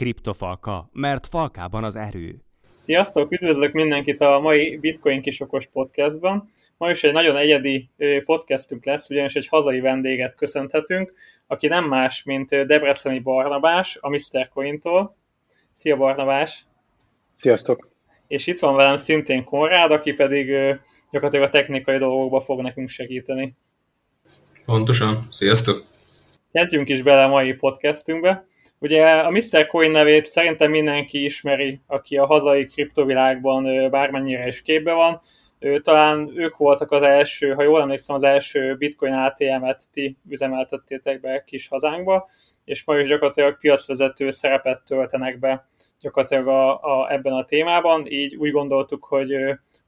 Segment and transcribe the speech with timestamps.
[0.00, 2.42] Kriptofalka, mert falkában az erő.
[2.76, 3.32] Sziasztok!
[3.32, 6.48] Üdvözlök mindenkit a mai Bitcoin kisokos podcastban.
[6.76, 7.90] Ma is egy nagyon egyedi
[8.24, 11.12] podcastünk lesz, ugyanis egy hazai vendéget köszönhetünk,
[11.46, 14.48] aki nem más, mint Debreceni Barnabás, a Mr.
[14.48, 15.16] Coin-tól.
[15.72, 16.66] Szia Barnabás!
[17.34, 17.88] Sziasztok!
[18.28, 20.46] És itt van velem szintén Konrád, aki pedig
[21.10, 23.56] gyakorlatilag a technikai dolgokba fog nekünk segíteni.
[24.64, 25.26] Pontosan.
[25.30, 25.84] Sziasztok!
[26.52, 28.48] Kezdjünk is bele a mai podcastünkbe.
[28.82, 29.66] Ugye a Mr.
[29.66, 35.20] Coin nevét szerintem mindenki ismeri, aki a hazai kriptovilágban bármennyire is képbe van.
[35.82, 41.44] Talán ők voltak az első, ha jól emlékszem, az első bitcoin ATM-et ti üzemeltettétek be
[41.44, 42.28] kis hazánkba,
[42.64, 45.68] és ma is gyakorlatilag piacvezető szerepet töltenek be
[46.00, 49.32] gyakorlatilag a, a, ebben a témában, így úgy gondoltuk, hogy,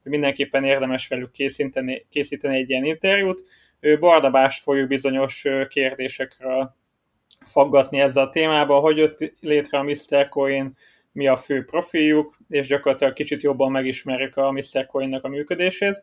[0.03, 3.45] hogy mindenképpen érdemes velük készíteni, készíteni egy ilyen interjút.
[3.99, 6.81] Bardabást fogjuk bizonyos kérdésekről
[7.45, 10.29] faggatni ezzel a témában, hogy jött létre a Mr.
[10.29, 10.77] Coin,
[11.12, 14.87] mi a fő profiljuk, és gyakorlatilag kicsit jobban megismerjük a Mr.
[14.87, 16.03] Coin-nak a működését.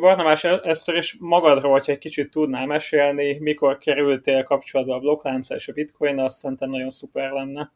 [0.00, 5.68] Barnabás, először is magadról, hogyha egy kicsit tudnál mesélni, mikor kerültél kapcsolatba a blokklánc és
[5.68, 7.72] a bitcoin azt szerintem nagyon szuper lenne.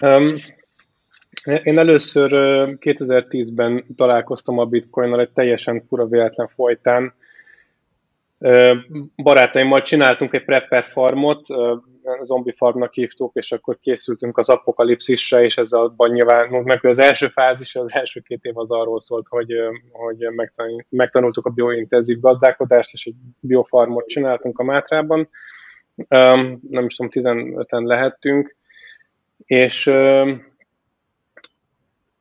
[0.00, 0.34] Um,
[1.62, 2.30] én először
[2.80, 7.14] 2010-ben találkoztam a bitcoinnal egy teljesen fura véletlen folytán
[9.22, 11.46] barátaimmal csináltunk egy prepper farmot,
[12.22, 17.26] zombi farmnak hívtuk, és akkor készültünk az apokalipszisre, és ezzel abban nyilván, meg az első
[17.26, 19.52] fázis, az első két év az arról szólt, hogy,
[19.92, 20.18] hogy
[20.88, 25.28] megtanultuk a biointenzív gazdálkodást, és egy biofarmot csináltunk a Mátrában,
[26.68, 28.56] nem is tudom, 15-en lehettünk,
[29.36, 29.92] és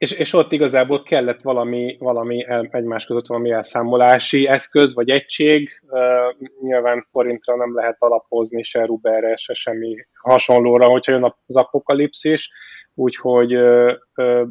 [0.04, 5.70] és, és ott igazából kellett valami, valami el, egymás között valami elszámolási eszköz, vagy egység.
[5.88, 12.52] Uh, nyilván forintra nem lehet alapozni se Ruberre, se semmi hasonlóra, hogyha jön az apokalipszis,
[12.94, 14.48] úgyhogy uh, uh,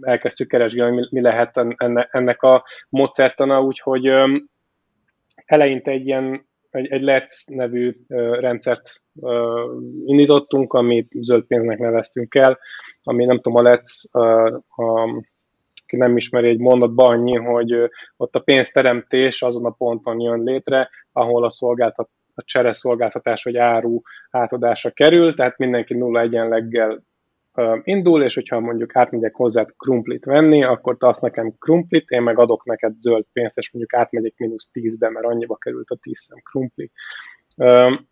[0.00, 4.34] elkezdtük keresgélni, mi, mi lehet enne, ennek a módszertana, úgyhogy um,
[5.44, 6.47] eleinte egy ilyen
[6.78, 7.96] egy, egy LETS nevű
[8.40, 9.02] rendszert
[10.04, 12.58] indítottunk, amit zöld pénznek neveztünk el,
[13.02, 15.22] ami nem tudom, a LETS, uh, a,
[15.86, 20.90] ki nem ismeri egy mondatban annyi, hogy ott a pénzteremtés azon a ponton jön létre,
[21.12, 24.00] ahol a szolgáltat a csere szolgáltatás vagy áru
[24.30, 27.02] átadása kerül, tehát mindenki nulla egyenleggel
[27.82, 32.38] indul, és hogyha mondjuk átmegyek hozzá krumplit venni, akkor te azt nekem krumplit, én meg
[32.38, 36.38] adok neked zöld pénzt, és mondjuk átmegyek mínusz 10-be, mert annyiba került a 10 szem
[36.42, 36.90] krumpli.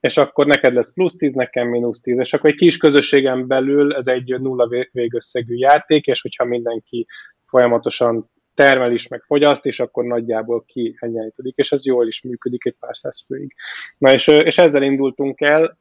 [0.01, 3.95] És akkor neked lesz plusz 10, nekem mínusz 10, és akkor egy kis közösségen belül
[3.95, 7.07] ez egy nulla végösszegű játék, és hogyha mindenki
[7.47, 12.65] folyamatosan termel is, meg fogyaszt, és akkor nagyjából ki egyenlítődik, és ez jól is működik
[12.65, 13.55] egy pár száz főig.
[13.99, 15.78] Na és, és ezzel indultunk el.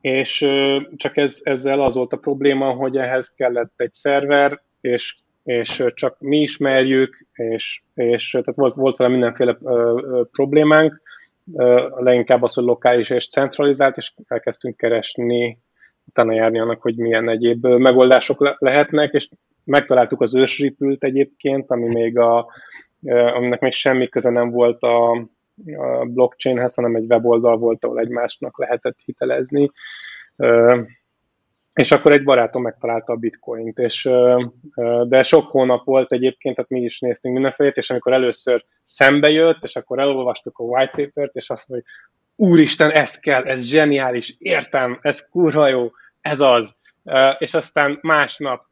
[0.00, 0.48] És
[0.96, 6.16] csak ez, ezzel az volt a probléma, hogy ehhez kellett egy szerver, és, és csak
[6.20, 11.00] mi ismerjük, és, és tehát volt, volt vele mindenféle ö, ö, problémánk,
[11.54, 15.58] ö, leginkább az, hogy lokális és centralizált, és elkezdtünk keresni,
[16.04, 19.28] utána járni annak, hogy milyen egyéb megoldások le- lehetnek, és
[19.64, 22.52] megtaláltuk az ősripült egyébként, ami még a,
[23.34, 25.26] aminek még semmi köze nem volt a,
[25.76, 29.70] a blockchainhez, hanem egy weboldal volt, ahol egymásnak lehetett hitelezni.
[31.74, 34.10] És akkor egy barátom megtalálta a bitcoint, és,
[35.08, 39.62] de sok hónap volt egyébként, tehát mi is néztünk mindenfélét, és amikor először szembe jött,
[39.62, 41.90] és akkor elolvastuk a white paper-t, és azt mondjuk,
[42.36, 45.90] úristen, ez kell, ez zseniális, értem, ez kurva jó,
[46.20, 46.76] ez az.
[47.38, 48.68] És aztán másnap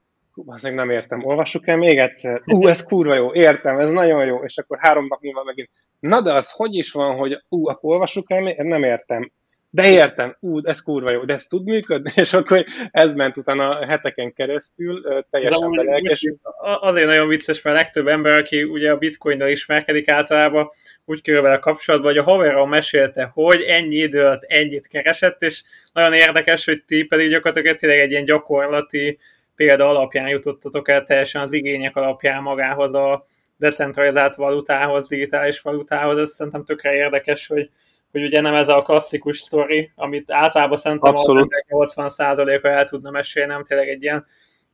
[0.46, 4.36] azért nem értem, olvassuk el még egyszer, ú, ez kurva jó, értem, ez nagyon jó,
[4.36, 5.70] és akkor három nap múlva megint,
[6.00, 9.32] na de az hogy is van, hogy ú, akkor olvassuk el, nem értem,
[9.70, 13.86] de értem, ú, ez kurva jó, de ez tud működni, és akkor ez ment utána
[13.86, 16.40] heteken keresztül, teljesen belelkesült.
[16.80, 20.70] Azért nagyon vicces, mert a legtöbb ember, aki ugye a bitcoinnal ismerkedik általában,
[21.04, 25.62] úgy kerül vele kapcsolatban, hogy a haverról mesélte, hogy ennyi idő alatt ennyit keresett, és
[25.92, 29.18] nagyon érdekes, hogy ti pedig gyakorlatilag tényleg egy ilyen gyakorlati
[29.56, 33.26] példa alapján jutottatok el teljesen az igények alapján magához a
[33.58, 37.70] decentralizált valutához, digitális valutához, ez szerintem tökre érdekes, hogy,
[38.10, 41.64] hogy ugye nem ez a klasszikus sztori, amit általában szerintem Abszolút.
[41.68, 44.26] 80%-a el tudna mesélni, nem tényleg egy ilyen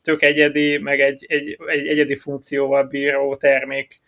[0.02, 4.00] tök egyedi, meg egy, egy, egy egyedi funkcióval bíró termék.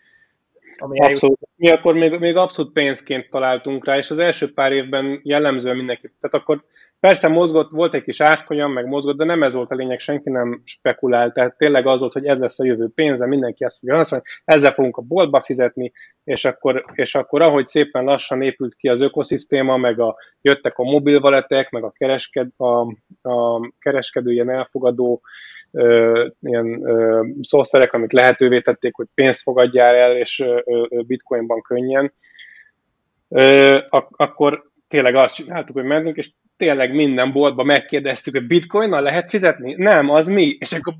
[0.77, 1.39] Ami abszolút.
[1.55, 6.11] Mi akkor még, még abszolút pénzként találtunk rá, és az első pár évben jellemzően mindenki,
[6.21, 6.63] tehát akkor
[6.99, 10.29] Persze mozgott, volt egy kis árfolyam, meg mozgott, de nem ez volt a lényeg, senki
[10.29, 11.33] nem spekulált.
[11.33, 14.71] Tehát tényleg az volt, hogy ez lesz a jövő pénze, mindenki ezt fogja használni, ezzel
[14.71, 15.91] fogunk a boltba fizetni,
[16.23, 20.83] és akkor, és akkor ahogy szépen lassan épült ki az ökoszisztéma, meg a, jöttek a
[20.83, 22.79] mobilvaletek, meg a, keresked, a,
[23.29, 25.21] a kereskedő ilyen elfogadó
[25.71, 31.61] ö, ilyen ö, szoftverek, amik lehetővé tették, hogy pénzt fogadjál el, és ö, ö, bitcoinban
[31.61, 32.13] könnyen,
[33.29, 39.01] ö, ak- akkor tényleg azt csináltuk, hogy mentünk, és tényleg minden boltba megkérdeztük, hogy bitcoinnal
[39.01, 39.73] lehet fizetni?
[39.73, 40.55] Nem, az mi?
[40.59, 40.93] És akkor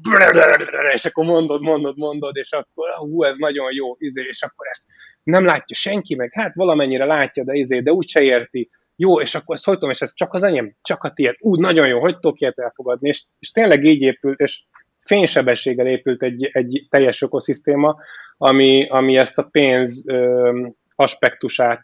[0.93, 4.87] és akkor mondod, mondod, mondod, és akkor hú, ez nagyon jó, izé, és akkor ezt
[5.23, 8.69] nem látja senki meg, hát valamennyire látja, de izé, de úgy se érti.
[8.95, 11.35] Jó, és akkor ezt hogy tudom, és ez csak az enyém, csak a tiéd.
[11.39, 14.63] Úgy, nagyon jó, hogy tudok ilyet elfogadni, és, és tényleg így épült, és
[15.05, 17.95] fénysebességgel épült egy, egy teljes ökoszisztéma,
[18.37, 20.67] ami, ami ezt a pénz ö,
[20.99, 21.83] aspektusát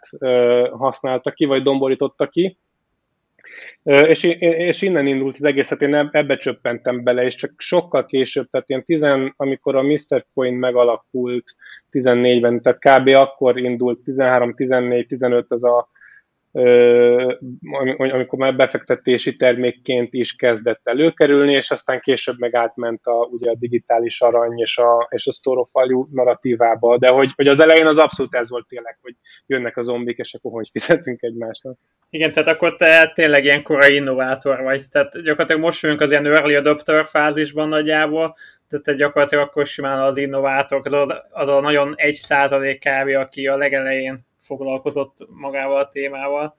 [0.71, 2.57] használta ki, vagy domborította ki,
[3.83, 8.69] és, és innen indult az egészet, én ebbe csöppentem bele, és csak sokkal később, tehát
[8.69, 10.25] ilyen tizen, amikor a Mr.
[10.33, 11.55] Coin megalakult
[11.91, 13.07] 14-ben, tehát kb.
[13.07, 15.89] akkor indult 13, 14, 15 az a
[17.97, 23.55] amikor már befektetési termékként is kezdett előkerülni, és aztán később meg átment a, ugye a
[23.55, 27.85] digitális arany és a, és a store of value narratívába, de hogy, hogy az elején
[27.85, 29.15] az abszolút ez volt tényleg, hogy
[29.45, 31.77] jönnek a zombik, és akkor hogy fizetünk egymásnak.
[32.09, 36.25] Igen, tehát akkor te tényleg ilyen korai innovátor vagy, tehát gyakorlatilag most vagyunk az ilyen
[36.25, 38.35] early adopter fázisban nagyjából,
[38.67, 43.47] tehát te gyakorlatilag akkor simán az innovátor, az, az a nagyon egy százalék kb, aki
[43.47, 46.55] a legelején foglalkozott magával a témával.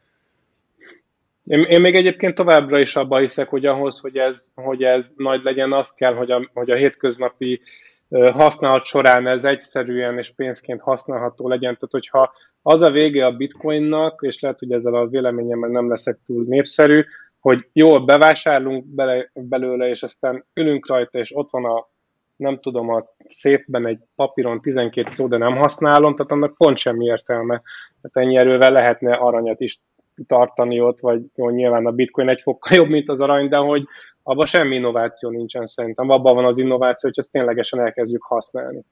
[1.44, 5.42] Én, én még egyébként továbbra is abban hiszek, hogy ahhoz, hogy ez, hogy ez nagy
[5.42, 7.60] legyen, az kell, hogy a, hogy a hétköznapi
[8.08, 11.74] használat során ez egyszerűen és pénzként használható legyen.
[11.74, 12.32] Tehát, hogyha
[12.62, 17.04] az a vége a bitcoinnak, és lehet, hogy ezzel a véleményemmel nem leszek túl népszerű,
[17.40, 21.88] hogy jól bevásárlunk bele, belőle, és aztán ülünk rajta, és ott van a
[22.36, 27.04] nem tudom, a széfben egy papíron 12 szó, de nem használom, tehát annak pont semmi
[27.04, 27.62] értelme.
[28.02, 29.80] Tehát ennyi erővel lehetne aranyat is
[30.26, 33.84] tartani ott, vagy jó, nyilván a bitcoin egy fokkal jobb, mint az arany, de hogy
[34.22, 36.10] abban semmi innováció nincsen szerintem.
[36.10, 38.84] Abban van az innováció, hogy ezt ténylegesen elkezdjük használni.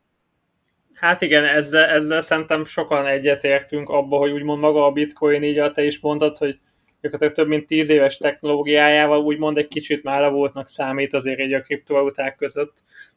[0.95, 5.73] Hát igen, ezzel, ezzel szerintem sokan egyetértünk abba, hogy úgymond maga a bitcoin, így a
[5.73, 6.59] te is mondtad, hogy
[7.01, 11.61] gyakorlatilag több mint tíz éves technológiájával úgymond egy kicsit már levoltnak számít azért egy a
[11.61, 12.73] kriptovaluták között.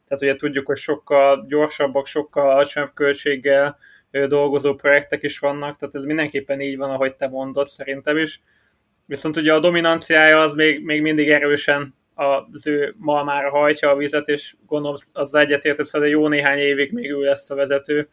[0.06, 3.78] Tehát ugye tudjuk, hogy sokkal gyorsabbak, sokkal alacsonyabb költséggel
[4.10, 8.42] dolgozó projektek is vannak, tehát ez mindenképpen így van, ahogy te mondod, szerintem is.
[9.06, 14.28] Viszont ugye a dominanciája az még, még mindig erősen az ő malmára hajtja a vizet,
[14.28, 18.08] és gondolom az egyetértett, hogy jó néhány évig még ő lesz a vezető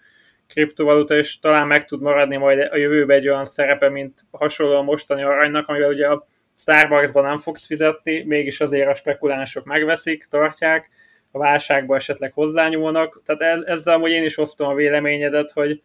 [0.47, 4.81] kriptovaluta, és talán meg tud maradni majd a jövőben egy olyan szerepe, mint hasonló a
[4.81, 10.89] mostani aranynak, amivel ugye a Starbucksban nem fogsz fizetni, mégis azért a spekulánsok megveszik, tartják,
[11.35, 13.21] a válságba esetleg hozzányúlnak.
[13.25, 15.81] Tehát ezzel amúgy én is osztom a véleményedet, hogy,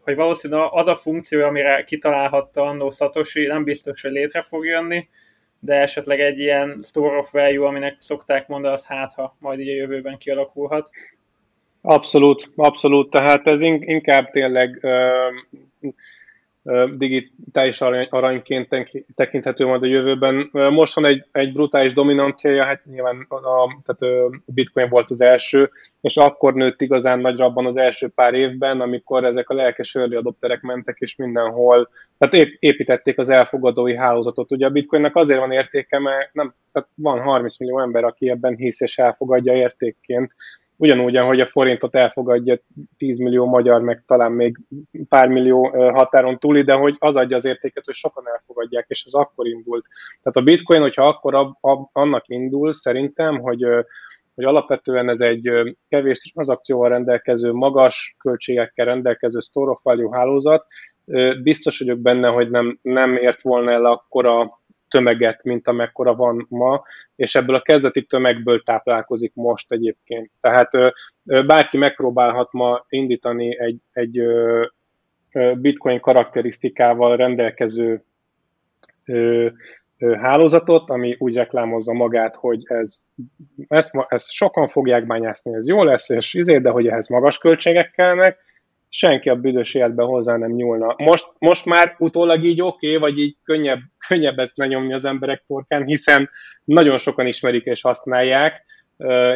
[0.00, 5.08] hogy valószínűleg az a funkció, amire kitalálhatta annó Satoshi, nem biztos, hogy létre fog jönni,
[5.60, 9.68] de esetleg egy ilyen store of value, aminek szokták mondani, az hát, ha majd így
[9.68, 10.90] a jövőben kialakulhat.
[11.82, 13.10] Abszolút, abszolút.
[13.10, 14.86] Tehát ez inkább tényleg
[16.96, 18.68] digitális arany, aranyként
[19.14, 20.48] tekinthető majd a jövőben.
[20.52, 25.70] Most van egy, egy brutális dominanciája, hát nyilván a, tehát bitcoin volt az első,
[26.00, 30.16] és akkor nőtt igazán nagyra abban az első pár évben, amikor ezek a lelkes early
[30.16, 31.88] adopterek mentek, és mindenhol,
[32.18, 34.52] tehát építették az elfogadói hálózatot.
[34.52, 38.56] Ugye a bitcoinnak azért van értéke, mert nem, tehát van 30 millió ember, aki ebben
[38.56, 40.32] hisz és elfogadja értékként,
[40.80, 42.58] ugyanúgy, ahogy a forintot elfogadja
[42.96, 44.58] 10 millió magyar, meg talán még
[45.08, 49.14] pár millió határon túli, de hogy az adja az értéket, hogy sokan elfogadják, és az
[49.14, 49.84] akkor indult.
[50.22, 53.64] Tehát a bitcoin, hogyha akkor ab, ab, annak indul, szerintem, hogy
[54.34, 55.50] hogy alapvetően ez egy
[55.88, 60.66] kevés tranzakcióval rendelkező, magas költségekkel rendelkező store of value hálózat,
[61.42, 64.59] biztos vagyok benne, hogy nem, nem ért volna el akkora
[64.90, 66.82] tömeget, mint amekkora van ma,
[67.16, 70.30] és ebből a kezdeti tömegből táplálkozik most egyébként.
[70.40, 70.70] Tehát
[71.46, 74.22] bárki megpróbálhat ma indítani egy, egy
[75.54, 78.04] bitcoin karakterisztikával rendelkező
[79.98, 83.02] hálózatot, ami úgy reklámozza magát, hogy ez,
[83.68, 87.90] ezt, ezt sokan fogják bányászni, ez jó lesz, és izé, de hogy ehhez magas költségek
[87.90, 88.38] kellnek,
[88.92, 90.94] senki a büdös életben hozzá nem nyúlna.
[90.98, 95.42] Most, most már utólag így oké, okay, vagy így könnyebb, könnyebb ezt lenyomni az emberek
[95.46, 96.30] torkán, hiszen
[96.64, 98.64] nagyon sokan ismerik és használják,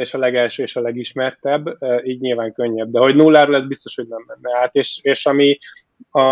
[0.00, 2.90] és a legelső és a legismertebb, így nyilván könnyebb.
[2.90, 4.74] De hogy nulláról ez biztos, hogy nem menne át.
[4.74, 5.58] És, és ami,
[6.10, 6.22] a,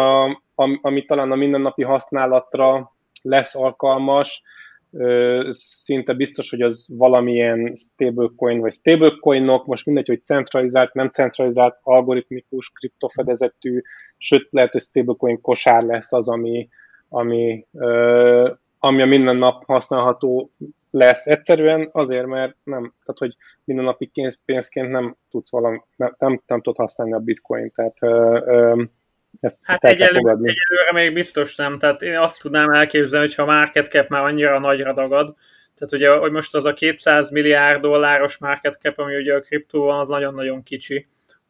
[0.83, 4.43] ami talán a mindennapi használatra lesz alkalmas,
[5.51, 12.71] szinte biztos, hogy az valamilyen stablecoin vagy stablecoinok, most mindegy, hogy centralizált, nem centralizált, algoritmikus,
[12.71, 13.81] kriptofedezetű,
[14.17, 16.69] sőt lehet, hogy stablecoin kosár lesz az, ami,
[17.09, 17.67] ami,
[18.79, 20.51] ami a minden nap használható
[20.91, 21.27] lesz.
[21.27, 24.11] Egyszerűen azért, mert nem, tehát hogy mindennapi
[24.45, 27.99] pénzként nem tudsz valami, nem, nem, nem tudod használni a bitcoin, tehát
[29.41, 33.47] ezt, hát ezt egyelőre, egyelőre még biztos nem, tehát én azt tudnám elképzelni, hogyha a
[33.47, 35.35] market cap már annyira nagyra dagad,
[35.75, 39.99] tehát ugye, hogy most az a 200 milliárd dolláros market cap, ami ugye a kriptóban,
[39.99, 41.09] az nagyon-nagyon kicsi.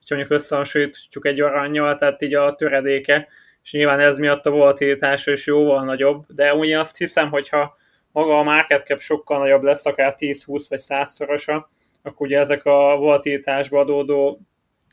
[0.09, 3.29] Ha mondjuk összehasonlítjuk egy aranyjal, tehát így a töredéke,
[3.63, 7.77] és nyilván ez miatt a volatilitása is jóval nagyobb, de ugye azt hiszem, hogyha
[8.13, 11.71] maga a market cap sokkal nagyobb lesz, akár 10-20 vagy 100 szorosa,
[12.03, 14.41] akkor ugye ezek a volatilitásba adódó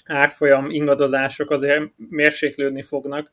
[0.09, 3.31] árfolyam ingadozások azért mérséklődni fognak.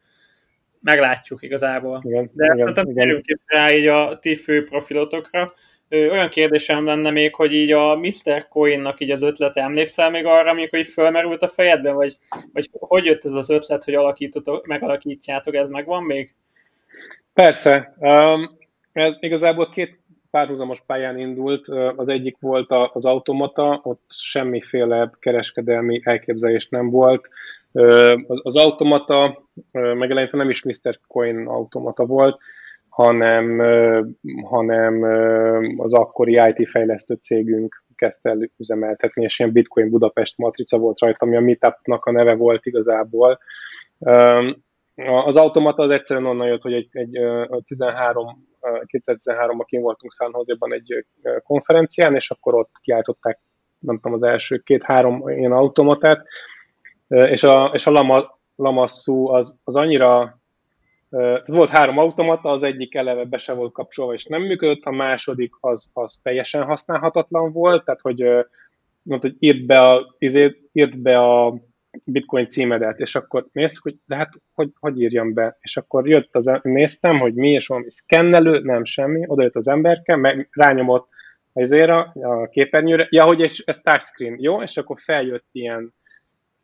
[0.81, 2.03] Meglátjuk igazából.
[2.05, 3.25] Igen, De igen, hát igen.
[3.47, 5.53] rá így a ti fő profilotokra.
[5.91, 8.49] Olyan kérdésem lenne még, hogy így a Mr.
[8.49, 12.17] Coin-nak így az ötlete, emlékszel még arra, amikor így fölmerült a fejedben, vagy,
[12.53, 16.35] vagy hogy jött ez az ötlet, hogy alakítotok, megalakítjátok, ez megvan még?
[17.33, 17.95] Persze.
[17.99, 18.59] Um,
[18.93, 20.01] ez igazából két
[20.37, 21.69] párhuzamos pályán indult.
[21.97, 27.29] Az egyik volt az automata, ott semmiféle kereskedelmi elképzelés nem volt.
[28.43, 30.99] Az automata, meg eleinte nem is Mr.
[31.09, 32.39] Coin automata volt,
[32.89, 33.59] hanem,
[34.45, 35.03] hanem
[35.77, 41.27] az akkori IT fejlesztő cégünk kezdte el üzemeltetni, és ilyen Bitcoin Budapest matrica volt rajta,
[41.27, 43.39] ami a Meetupnak a neve volt igazából.
[45.25, 47.19] Az automata az egyszerűen onnan jött, hogy egy, egy
[47.65, 51.07] 13 2013-ban kim voltunk San Jose-ban egy
[51.43, 53.41] konferencián, és akkor ott kiáltották,
[53.79, 56.27] nem tudom, az első két-három ilyen automatát,
[57.09, 60.41] és a, és a Lama, Lamassú az, az annyira
[61.09, 64.91] tehát volt három automata, az egyik eleve be se volt kapcsolva, és nem működött, a
[64.91, 68.23] második az, az teljesen használhatatlan volt, tehát hogy
[69.03, 71.55] mondta, hogy írt be a, izé, írt be a
[72.05, 76.37] bitcoin címedet, és akkor néztük, hogy de hát hogy, hogy írjam be, és akkor jött
[76.37, 81.09] az, néztem, hogy mi, és valami szkennelő, nem semmi, oda jött az emberke, meg rányomott
[81.53, 85.95] azért a, a képernyőre, ja, hogy és ez touchscreen, jó, és akkor feljött ilyen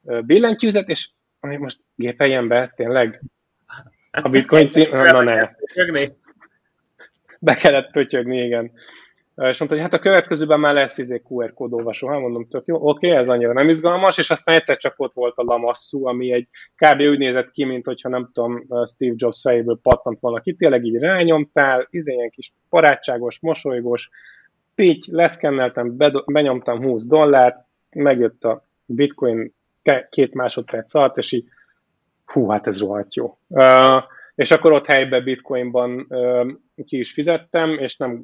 [0.03, 1.11] billentyűzet, és
[1.41, 3.23] most gépeljen be, tényleg,
[4.11, 5.51] a bitcoin cím, na ne.
[7.39, 8.73] Be kellett pötyögni, igen.
[9.37, 12.09] És mondta, hogy hát a következőben már lesz izé QR kódolvasó.
[12.09, 15.37] Hát mondom, tök jó, oké, ez annyira nem izgalmas, és aztán egyszer csak ott volt
[15.37, 17.01] a Lamassú, ami egy kb.
[17.01, 20.99] úgy nézett ki, mint hogyha nem tudom, Steve Jobs fejéből pattant volna ki, tényleg így
[20.99, 24.11] rányomtál, izé ilyen kis barátságos, mosolygós,
[24.75, 25.97] pitty, leszkenneltem,
[26.27, 27.57] benyomtam 20 dollárt,
[27.91, 29.55] megjött a bitcoin
[30.11, 31.45] két másodperc alatt, és így
[32.25, 33.39] hú, hát ez rohadt jó.
[33.49, 34.03] Uh,
[34.35, 36.53] és akkor ott helyben bitcoinban uh,
[36.85, 38.23] ki is fizettem, és nem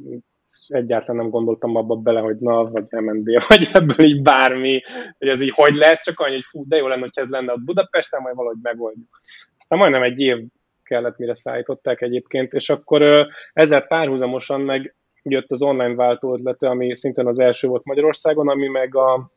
[0.66, 4.82] egyáltalán nem gondoltam abba bele, hogy na, vagy MNB, vagy ebből így bármi,
[5.18, 7.52] hogy ez így hogy lesz, csak annyi, hogy fú, de jó lenne, hogy ez lenne
[7.52, 9.20] ott Budapesten, majd valahogy megoldjuk.
[9.58, 10.38] Aztán majdnem egy év
[10.82, 16.96] kellett, mire szállították egyébként, és akkor ezzel párhuzamosan meg jött az online váltó ötlete, ami
[16.96, 19.30] szintén az első volt Magyarországon, ami meg a,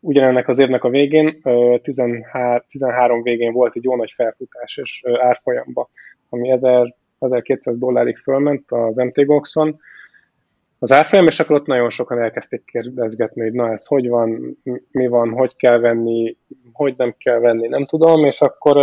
[0.00, 1.40] ugyanennek az évnek a végén,
[1.82, 5.88] 13, 13 végén volt egy jó nagy felfutás és árfolyamba,
[6.28, 9.80] ami 1000, 1200 dollárig fölment az MT-Goxon,
[10.78, 14.58] az árfolyam, és akkor ott nagyon sokan elkezdték kérdezgetni, hogy na ez hogy van,
[14.90, 16.36] mi van, hogy kell venni,
[16.72, 18.76] hogy nem kell venni, nem tudom, és akkor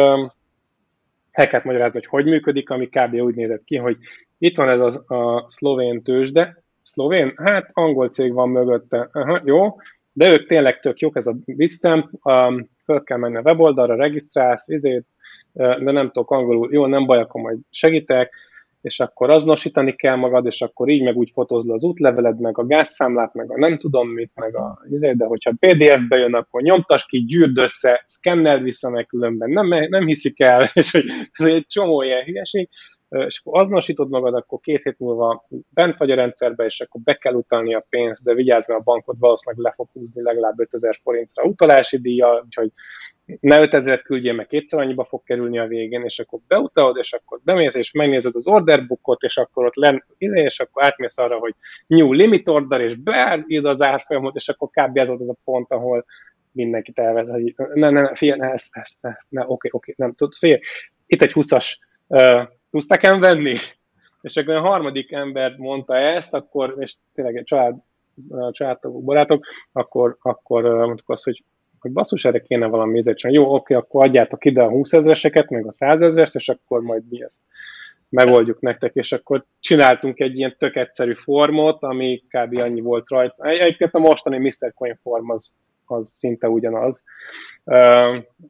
[1.31, 3.13] el kellett magyarázni, hogy hogy működik, ami kb.
[3.13, 3.97] úgy nézett ki, hogy
[4.38, 9.75] itt van ez a, a szlovén tőzsde, szlovén, hát angol cég van mögötte, Aha, jó,
[10.13, 14.67] de ők tényleg tök jók, ez a Bitstamp, um, föl kell menni a weboldalra, regisztrálsz,
[14.67, 15.05] izét,
[15.53, 18.33] de nem tudok angolul, jó, nem baj, akkor majd segítek,
[18.83, 22.57] és akkor azonosítani kell magad, és akkor így meg úgy fotózd le az útleveled, meg
[22.57, 26.61] a gázszámlát, meg a nem tudom mit, meg a izé, de hogyha PDF-be jön, akkor
[26.61, 31.45] nyomtas ki, gyűrd össze, szkenneld vissza, meg különben nem, nem hiszik el, és hogy ez
[31.47, 32.69] egy csomó ilyen hülyeség,
[33.13, 37.13] és akkor azonosítod magad, akkor két hét múlva bent vagy a rendszerbe, és akkor be
[37.13, 41.00] kell utalni a pénzt, de vigyázz, mert a bankod valószínűleg le fog húzni legalább 5000
[41.03, 42.72] forintra utalási díja, úgyhogy
[43.39, 47.39] ne 5000-et küldjél, meg kétszer annyiba fog kerülni a végén, és akkor beutalod, és akkor
[47.43, 51.55] bemész, és megnézed az orderbookot, és akkor ott len, izé, és akkor átmész arra, hogy
[51.88, 54.98] new limit order, és beírd az árfolyamot, és akkor kb.
[54.98, 56.05] ez volt az a pont, ahol
[56.51, 60.13] mindenkit elvez, hogy ne, ne, ne, figyelj, ne, ezt, ezt, ne, ne, oké, oké, nem
[60.13, 60.62] tudod, figyelj,
[61.05, 61.75] itt egy 20-as,
[62.08, 62.41] uh,
[62.74, 63.56] tudsz nekem venni?
[64.22, 67.75] És akkor a harmadik ember mondta ezt, akkor, és tényleg egy család,
[68.51, 71.44] családtagok, barátok, akkor, akkor mondtuk azt, hogy
[71.80, 75.68] hogy basszus, erre kéne valami ezért Jó, oké, akkor adjátok ide a 20 ezreseket, meg
[75.68, 77.42] a 100 ezres, és akkor majd mi ezt
[78.10, 82.58] megoldjuk nektek, és akkor csináltunk egy ilyen tök egyszerű formot, ami kb.
[82.58, 83.46] annyi volt rajta.
[83.46, 84.74] Egyébként a mostani Mr.
[84.74, 85.56] Coin form az,
[85.93, 87.03] az szinte ugyanaz.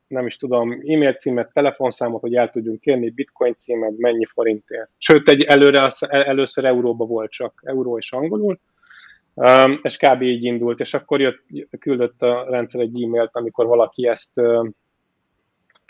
[0.08, 4.90] Nem is tudom, e-mail címet, telefonszámot, hogy el tudjunk kérni, bitcoin címet, mennyi forintért.
[4.98, 8.60] Sőt, egy előre, először euróba volt csak, euró és angolul,
[9.82, 10.22] és kb.
[10.22, 11.44] így indult, és akkor jött,
[11.80, 14.42] küldött a rendszer egy e-mailt, amikor valaki ezt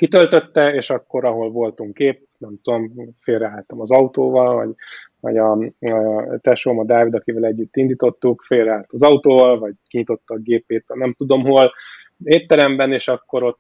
[0.04, 4.76] kitöltötte, és akkor, ahol voltunk kép, nem tudom, félreálltam az autóval, vagy,
[5.20, 10.38] vagy a, a tesóm, a Dávid, akivel együtt indítottuk, félreállt az autóval, vagy kinyitotta a
[10.38, 11.74] gépét, nem tudom hol,
[12.24, 13.60] étteremben, és akkor ott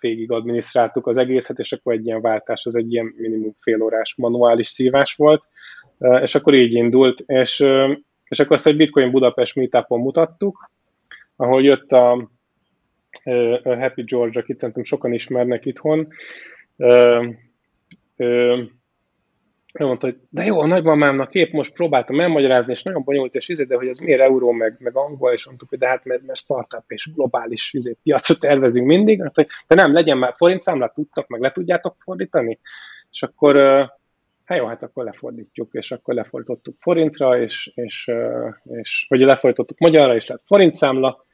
[0.00, 4.66] végig adminisztráltuk az egészet, és akkor egy ilyen váltás, az egy ilyen minimum félórás manuális
[4.66, 5.42] szívás volt,
[6.22, 7.66] és akkor így indult, és,
[8.28, 10.70] és akkor azt egy Bitcoin Budapest meetupon mutattuk,
[11.36, 12.30] ahol jött a,
[13.64, 16.08] Happy George, akit szerintem sokan ismernek itthon,
[19.72, 23.48] ő mondta, hogy de jó, a nagymamámnak épp most próbáltam elmagyarázni, és nagyon bonyolult, és
[23.48, 26.22] izé, de hogy ez miért euró, meg, meg angol, és mondtuk, hogy de hát mert,
[26.22, 30.94] mert startup és globális izé, piacot tervezünk mindig, hát, hogy de nem, legyen már forintszámlát,
[30.94, 32.58] tudtak, meg le tudjátok fordítani,
[33.10, 33.56] és akkor
[34.44, 38.10] hát jó, hát akkor lefordítjuk, és akkor lefordítottuk forintra, és, és,
[38.64, 41.24] és vagy lefordítottuk magyarra, és lett forintszámla,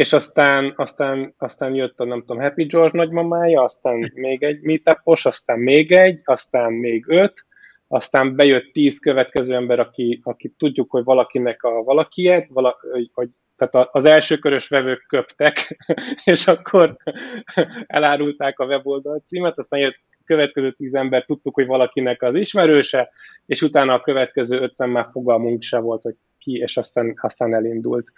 [0.00, 5.26] és aztán, aztán, aztán jött a nem tudom, Happy George nagymamája, aztán még egy meetupos,
[5.26, 7.44] aztán még egy, aztán még öt,
[7.88, 12.76] aztán bejött tíz következő ember, aki, aki tudjuk, hogy valakinek a valakiet, vala,
[13.12, 15.76] hogy, tehát az első körös vevők köptek,
[16.24, 16.96] és akkor
[17.86, 23.10] elárulták a weboldal címet, aztán jött következő tíz ember, tudtuk, hogy valakinek az ismerőse,
[23.46, 28.12] és utána a következő ötven már fogalmunk se volt, hogy ki, és aztán, aztán elindult.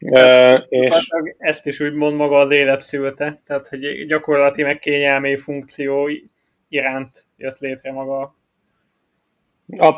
[0.00, 1.08] Uh, és...
[1.38, 6.08] Ezt is úgy mond maga az élet szülte, tehát hogy gyakorlati meg kényelmi funkció
[6.68, 8.34] iránt jött létre maga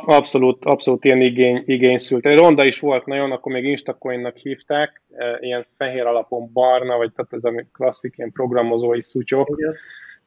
[0.05, 2.25] Abszolút, abszolút ilyen igény, igény szült.
[2.25, 5.03] Ronda is volt nagyon, akkor még Instacoinnak hívták,
[5.41, 9.49] ilyen fehér alapon barna, vagy tehát ez a klasszik ilyen programozói szutyok.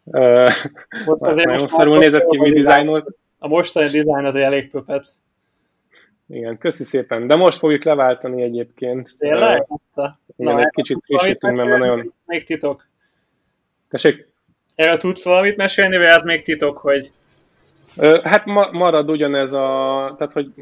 [0.03, 0.49] Uh,
[1.05, 3.15] most nagyon szarul nézett ki, mi dizájnolt.
[3.39, 5.05] A mostani dizájn az elég pöpet.
[6.31, 7.27] Igen, köszi szépen.
[7.27, 9.17] De most fogjuk leváltani egyébként.
[9.17, 9.67] Tényleg?
[9.95, 12.13] Igen, Na, egy kicsit frissítünk, mert nagyon...
[12.25, 12.87] Még titok.
[13.89, 14.27] Tessék?
[14.75, 17.11] Erről tudsz valamit mesélni, vagy ez még titok, hogy...
[18.23, 20.15] Hát ma, marad ugyanez a...
[20.17, 20.53] Tehát, hogy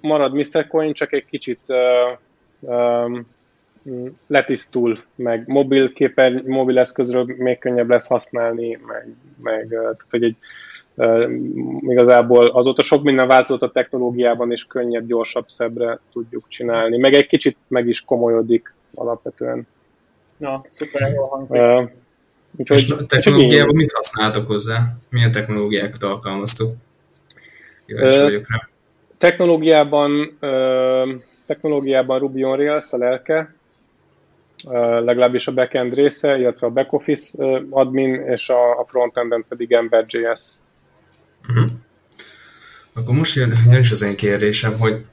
[0.00, 0.66] marad Mr.
[0.66, 2.18] Coin, csak egy kicsit uh,
[2.60, 3.26] um,
[4.26, 9.08] letisztul, meg mobil képer, mobil eszközről még könnyebb lesz használni, meg,
[9.42, 10.36] meg tehát, hogy egy
[11.80, 16.98] igazából azóta sok minden változott a technológiában, és könnyebb, gyorsabb, szebbre tudjuk csinálni.
[16.98, 19.66] Meg egy kicsit meg is komolyodik alapvetően.
[20.36, 21.60] Na, szuper, jól hangzik.
[21.60, 21.90] Uh,
[22.56, 24.96] úgyhogy, és a technológiában mit használtok hozzá?
[25.08, 26.74] Milyen technológiákat alkalmaztok?
[27.86, 28.68] Kíváncsi uh, vagyok rá.
[29.18, 30.10] Technológiában,
[30.40, 31.08] uh,
[31.46, 33.54] technológiában Ruby on Rails a lelke,
[34.64, 34.72] uh,
[35.04, 40.54] legalábbis a backend része, illetve a backoffice uh, admin, és a, a frontenden pedig Ember.js.
[41.48, 41.70] Uh-huh.
[42.92, 45.04] Akkor most jön, jön is az én kérdésem, hogy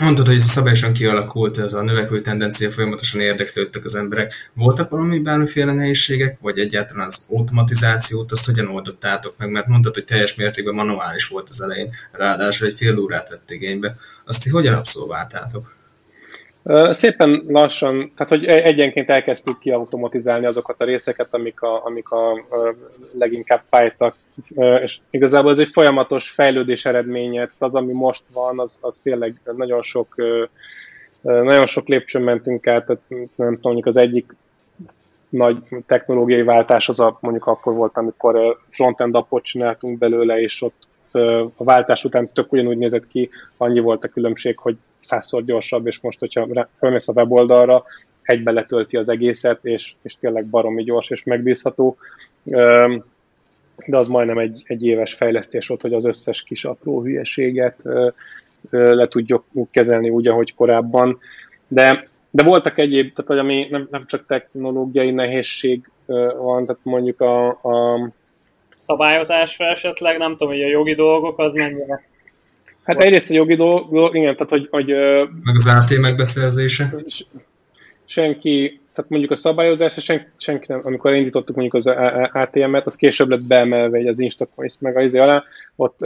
[0.00, 4.50] mondtad, hogy szabályosan kialakult ez a növekvő tendencia, folyamatosan érdeklődtek az emberek.
[4.54, 9.50] Voltak valami bármiféle nehézségek, vagy egyáltalán az automatizációt, azt hogyan oldottátok meg?
[9.50, 13.96] Mert mondtad, hogy teljes mértékben manuális volt az elején, ráadásul egy fél órát vett igénybe.
[14.24, 15.76] Azt hogy hogyan abszolváltátok?
[16.90, 22.44] Szépen lassan, tehát hogy egyenként elkezdtük kiautomatizálni azokat a részeket, amik a, amik a
[23.12, 24.14] leginkább fájtak,
[24.82, 29.82] és igazából ez egy folyamatos fejlődés eredménye, az, ami most van, az, az tényleg nagyon
[29.82, 30.14] sok,
[31.22, 34.36] nagyon sok lépcsőn mentünk át, tehát nem tudom, mondjuk az egyik
[35.28, 40.86] nagy technológiai váltás az a, mondjuk akkor volt, amikor frontend appot csináltunk belőle, és ott
[41.56, 46.00] a váltás után tök ugyanúgy nézett ki, annyi volt a különbség, hogy százszor gyorsabb, és
[46.00, 47.84] most, hogyha felmész a weboldalra,
[48.22, 51.96] egybe letölti az egészet, és, és tényleg baromi gyors és megbízható.
[53.86, 57.76] De az majdnem egy, egy éves fejlesztés volt, hogy az összes kis apró hülyeséget
[58.70, 61.18] le tudjuk kezelni úgy, ahogy korábban.
[61.68, 65.90] De, de voltak egyéb, tehát ami nem, nem csak technológiai nehézség
[66.36, 68.08] van, tehát mondjuk a, a
[68.76, 72.02] szabályozásra esetleg, nem tudom, hogy a jogi dolgok az mennyire
[72.88, 74.68] Hát egyrészt a jogi dolog, igen, tehát hogy...
[74.70, 74.86] hogy
[75.42, 76.94] Meg az AT megbeszerzése?
[78.04, 81.86] Senki, tehát mondjuk a szabályozás, senki, senki nem, amikor indítottuk mondjuk az
[82.32, 85.44] ATM-et, az később lett beemelve az Instacoins meg a izé alá,
[85.76, 85.98] ott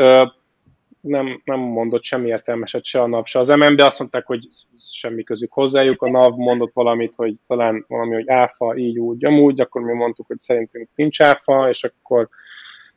[1.01, 4.47] nem, nem mondott semmi értelmeset se a NAV, se az MM, de azt mondták, hogy
[4.79, 6.03] semmi közük hozzájuk.
[6.03, 10.27] A NAV mondott valamit, hogy talán valami, hogy áfa, így úgy, amúgy, akkor mi mondtuk,
[10.27, 12.29] hogy szerintünk nincs áfa, és akkor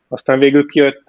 [0.07, 1.03] Aztán végül kijött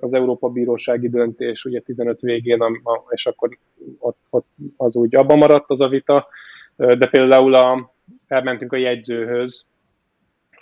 [0.00, 2.64] az Európa Bírósági döntés, ugye 15 végén,
[3.08, 3.58] és akkor
[3.98, 4.46] ott, ott
[4.76, 6.28] az úgy abba maradt az a vita,
[6.76, 7.92] de például a,
[8.26, 9.66] elmentünk a jegyzőhöz,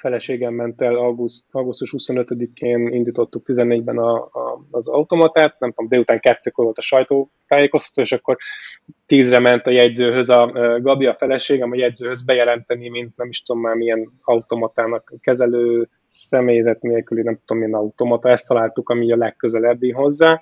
[0.05, 6.21] feleségem ment el auguszt, augusztus 25-én indítottuk 14-ben a, a, az automatát, nem tudom, délután
[6.21, 8.37] kettőkor volt a sajtótájékoztató, és akkor
[9.07, 13.63] tízre ment a jegyzőhöz a Gabi, a feleségem a jegyzőhöz bejelenteni, mint nem is tudom
[13.63, 19.91] már milyen automatának kezelő személyzet nélküli, nem tudom milyen automata, ezt találtuk, ami a legközelebbi
[19.91, 20.41] hozzá,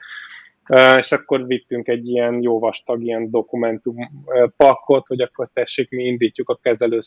[0.98, 3.96] és akkor vittünk egy ilyen jó vastag ilyen dokumentum
[4.56, 6.98] pakkot, hogy akkor tessék, mi indítjuk a kezelő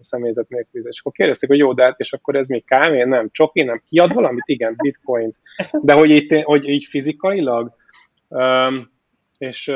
[0.00, 0.82] személyzet nélkül.
[0.88, 3.82] És akkor kérdezték, hogy jó, de hát, és akkor ez még kávé, nem, csoki, nem,
[3.88, 4.44] kiad valamit?
[4.46, 5.36] Igen, bitcoint.
[5.82, 7.74] De hogy, itt, hogy így fizikailag?
[9.38, 9.72] És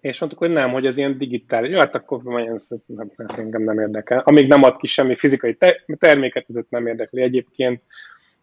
[0.00, 1.70] és mondtuk, hogy nem, hogy ez ilyen digitális.
[1.70, 4.18] Jó, hát akkor ez, nem, ez engem nem érdekel.
[4.18, 5.56] Amíg nem ad ki semmi fizikai
[5.98, 7.22] terméket, ez nem érdekli.
[7.22, 7.82] Egyébként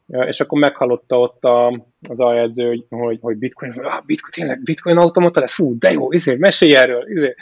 [0.08, 4.98] és akkor meghallotta ott a, az aljegyző, hogy, hogy, hogy bitcoin, ah, bitcoin, tényleg bitcoin
[4.98, 7.36] automata lesz, fú, de jó, izé, mesélj erről, izé.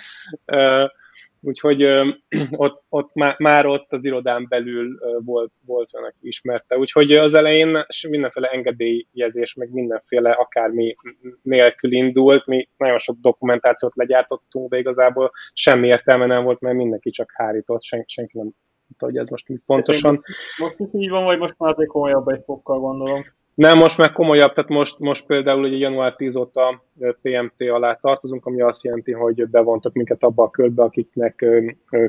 [1.44, 2.08] Úgyhogy uh,
[2.52, 6.78] ott, ott már, már, ott az irodán belül uh, volt, volt olyan, aki ismerte.
[6.78, 10.96] Úgyhogy az elején mindenféle engedélyezés, meg mindenféle akármi
[11.42, 17.10] nélkül indult, mi nagyon sok dokumentációt legyártottunk, de igazából semmi értelme nem volt, mert mindenki
[17.10, 18.52] csak hárított, sen, senki nem
[19.00, 20.24] hogy ez most pontosan.
[20.58, 23.26] Most is így van, vagy most már azért komolyabb egy fokkal gondolom?
[23.56, 26.84] Nem, most már komolyabb, tehát most, most például ugye január 10 óta
[27.22, 31.46] PMT alá tartozunk, ami azt jelenti, hogy bevontak minket abba a körbe, akiknek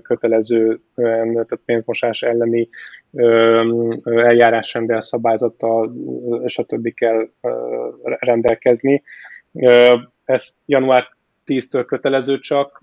[0.03, 2.69] kötelező tehát pénzmosás elleni
[4.05, 5.93] eljárásrendel szabályzattal,
[6.47, 6.95] stb.
[6.95, 7.29] kell
[8.03, 9.03] rendelkezni.
[10.25, 11.09] Ez január
[11.47, 12.81] 10-től kötelező csak,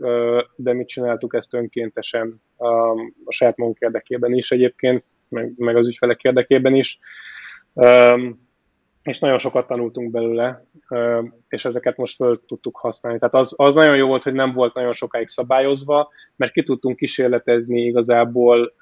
[0.56, 2.90] de mit csináltuk ezt önkéntesen a,
[3.26, 7.00] a saját magunk érdekében is egyébként, meg, meg az ügyfelek érdekében is.
[9.04, 10.66] És nagyon sokat tanultunk belőle,
[11.48, 13.20] és ezeket most föl tudtuk használni.
[13.20, 16.98] Tehát az, az nagyon jó volt, hogy nem volt nagyon sokáig szabályozva, mert ki tudtunk
[16.98, 18.74] kísérletezni igazából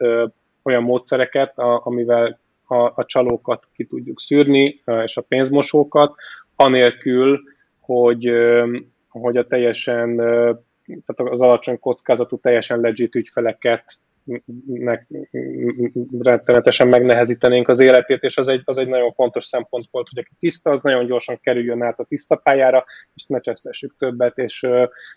[0.63, 6.15] olyan módszereket, amivel a, a csalókat ki tudjuk szűrni, és a pénzmosókat,
[6.55, 7.41] anélkül,
[7.79, 8.31] hogy,
[9.19, 13.83] hogy a teljesen, tehát az alacsony kockázatú, teljesen legit ügyfeleket
[14.65, 15.07] meg,
[16.19, 20.35] rettenetesen megnehezítenénk az életét, és az egy, az egy nagyon fontos szempont volt, hogy aki
[20.39, 24.67] tiszta, az nagyon gyorsan kerüljön át a tiszta pályára, és ne csesztessük többet, és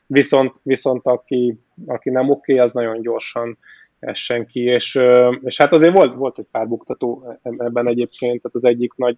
[0.06, 3.58] viszont, viszont aki, aki nem oké, okay, az nagyon gyorsan
[3.98, 5.00] essen ki, és,
[5.42, 9.16] és hát azért volt, volt egy pár buktató ebben egyébként, tehát az egyik nagy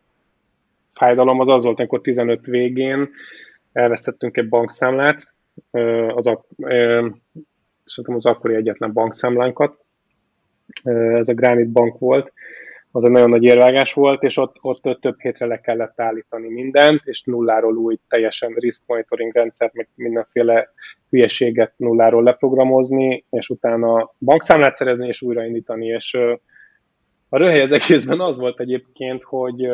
[0.92, 3.10] fájdalom az az volt, amikor 15 végén
[3.72, 5.34] elvesztettünk egy bankszámlát,
[6.14, 6.30] az,
[7.84, 9.84] szerintem az akkori egyetlen bankszámlánkat,
[10.82, 12.32] ez a Granite Bank volt,
[12.94, 17.00] az egy nagyon nagy érvágás volt, és ott, ott több hétre le kellett állítani mindent,
[17.04, 20.68] és nulláról új teljesen risk monitoring rendszert, meg mindenféle
[21.10, 26.14] hülyeséget nulláról leprogramozni, és utána bankszámlát szerezni, és újraindítani, és
[27.28, 29.68] a röhely az egészben az volt egyébként, hogy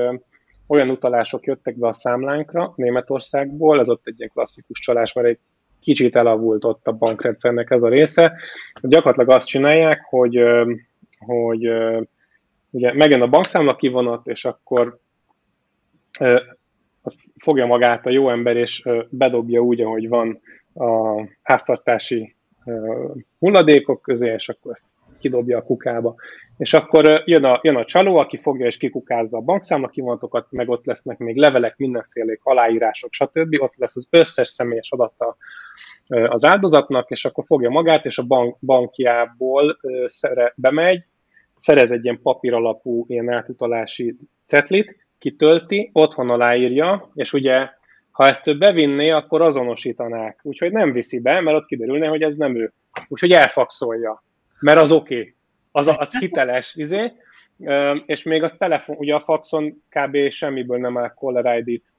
[0.68, 5.38] olyan utalások jöttek be a számlánkra Németországból, ez ott egy ilyen klasszikus csalás, mert egy
[5.80, 8.32] kicsit elavult ott a bankrendszernek ez a része.
[8.82, 10.42] Gyakorlatilag azt csinálják, hogy,
[11.18, 11.68] hogy
[12.70, 14.98] ugye megjön a bankszámla kivonat, és akkor
[17.02, 20.40] azt fogja magát a jó ember, és bedobja úgy, ahogy van
[20.74, 22.36] a háztartási
[23.38, 24.86] hulladékok közé, és akkor ezt
[25.18, 26.14] kidobja a kukába.
[26.56, 30.68] És akkor jön a, jön a csaló, aki fogja és kikukázza a bankszámla kivonatokat, meg
[30.68, 33.56] ott lesznek még levelek, mindenféle aláírások, stb.
[33.60, 35.36] Ott lesz az összes személyes adata
[36.08, 41.04] az áldozatnak, és akkor fogja magát, és a bank, bankjából szere, bemegy,
[41.56, 47.68] szerez egy ilyen papír alapú ilyen átutalási cetlit, kitölti, otthon aláírja, és ugye
[48.10, 50.40] ha ezt ő bevinné, akkor azonosítanák.
[50.42, 52.72] Úgyhogy nem viszi be, mert ott kiderülne, hogy ez nem ő.
[53.08, 54.22] Úgyhogy elfakszolja
[54.60, 55.34] mert az oké, okay.
[55.70, 57.12] az, az hiteles, izé,
[58.06, 60.28] és még az telefon, ugye a faxon kb.
[60.28, 61.94] semmiből nem áll caller ID-t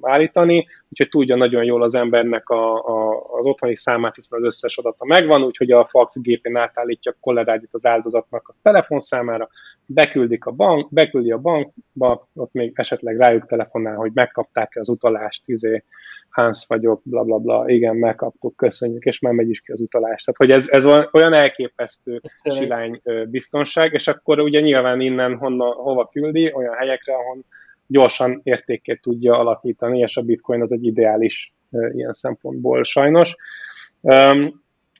[0.00, 4.78] állítani, úgyhogy tudja nagyon jól az embernek a, a, az otthoni számát, hiszen az összes
[4.78, 9.48] adata megvan, úgyhogy a fax gépén átállítja a caller ID-t az áldozatnak a telefonszámára,
[9.92, 15.42] beküldik a bank, beküldi a bankba, ott még esetleg rájuk telefonál, hogy megkapták-e az utalást,
[15.46, 15.84] izé,
[16.30, 20.24] Hans vagyok, bla bla bla, igen, megkaptuk, köszönjük, és már megy is ki az utalás.
[20.24, 23.00] Tehát, hogy ez, ez olyan elképesztő silány
[23.30, 27.44] biztonság, és akkor ugye nyilván innen honnan, hova küldi, olyan helyekre, ahol
[27.86, 33.36] gyorsan értékét tudja alakítani, és a bitcoin az egy ideális ilyen szempontból sajnos.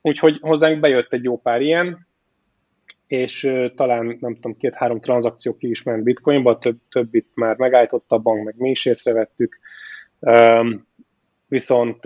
[0.03, 2.07] Úgyhogy hozzánk bejött egy jó pár ilyen,
[3.07, 8.19] és talán, nem tudom, két-három tranzakció ki is ment bitcoinba, több, többit már megállította a
[8.19, 9.59] bank, meg mi is észrevettük,
[11.49, 11.99] viszont,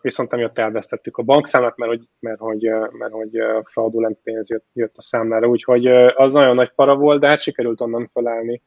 [0.00, 2.62] viszont emiatt elvesztettük a bankszámlát, mert hogy, mert hogy,
[2.98, 3.30] mert hogy
[3.64, 7.80] fraudulent pénz jött, jött a számlára, úgyhogy az nagyon nagy para volt, de hát sikerült
[7.80, 8.62] onnan felállni.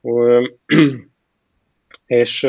[2.06, 2.40] És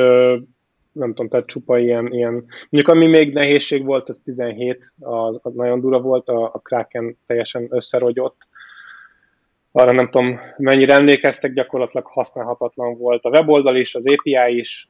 [0.91, 2.33] nem tudom, tehát csupa ilyen, ilyen,
[2.69, 7.17] mondjuk ami még nehézség volt, az 17, az, az nagyon dura volt, a, a Kraken
[7.25, 8.47] teljesen összerogyott,
[9.77, 14.89] arra nem tudom, mennyire emlékeztek, gyakorlatilag használhatatlan volt a weboldal is, az API is,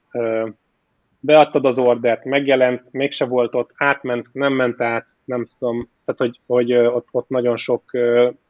[1.19, 6.39] beadtad az ordert, megjelent, mégse volt ott, átment, nem ment át, nem tudom, tehát hogy,
[6.45, 7.84] hogy ott, ott nagyon sok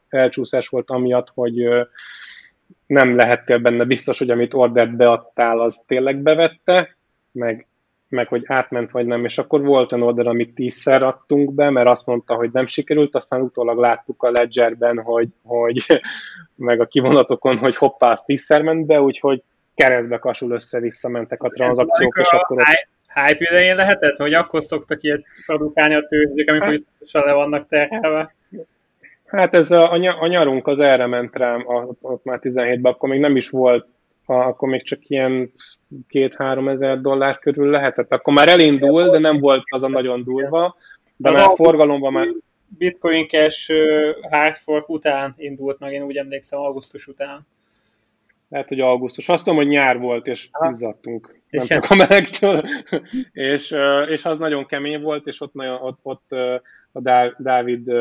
[0.10, 1.68] elcsúszás volt amiatt, hogy
[2.86, 6.96] nem lehettél benne biztos, hogy amit ordert beadtál, az tényleg bevette,
[7.32, 7.68] meg,
[8.10, 11.88] meg hogy átment vagy nem, és akkor volt olyan order, amit tízszer adtunk be, mert
[11.88, 15.86] azt mondta, hogy nem sikerült, aztán utólag láttuk a ledgerben, hogy, hogy
[16.56, 19.44] meg a kivonatokon, hogy hoppá, az tízszer ment be, úgyhogy
[19.76, 22.66] keresztbe kasul össze-vissza mentek a tranzakciók, és akkor ott...
[23.14, 27.68] Hype idején lehetett, hogy akkor szoktak ilyet produkálni a tőzsdék, amikor hát, biztosan le vannak
[27.68, 28.36] terhelve?
[29.26, 29.92] Hát ez a,
[30.22, 33.88] a nyarunk az erre ment rám, ott, ott már 17-ben, akkor még nem is volt,
[34.36, 35.52] akkor még csak ilyen
[36.08, 38.12] két-három ezer dollár körül lehetett.
[38.12, 40.76] Akkor már elindul, de nem volt az a nagyon durva,
[41.18, 42.28] de már forgalomban már...
[42.78, 43.72] Bitcoin Cash
[44.30, 47.48] hard fork után indult meg, én úgy emlékszem, augusztus után.
[48.50, 49.30] Lehet, hogy augusztus.
[49.30, 51.40] Azt tudom, hogy nyár volt, és izzadtunk.
[51.50, 52.64] Nem csak a melegtől.
[53.32, 53.76] és,
[54.10, 56.32] és az nagyon kemény volt, és ott, nagyon, ott, ott
[56.92, 57.02] a
[57.38, 57.92] Dávid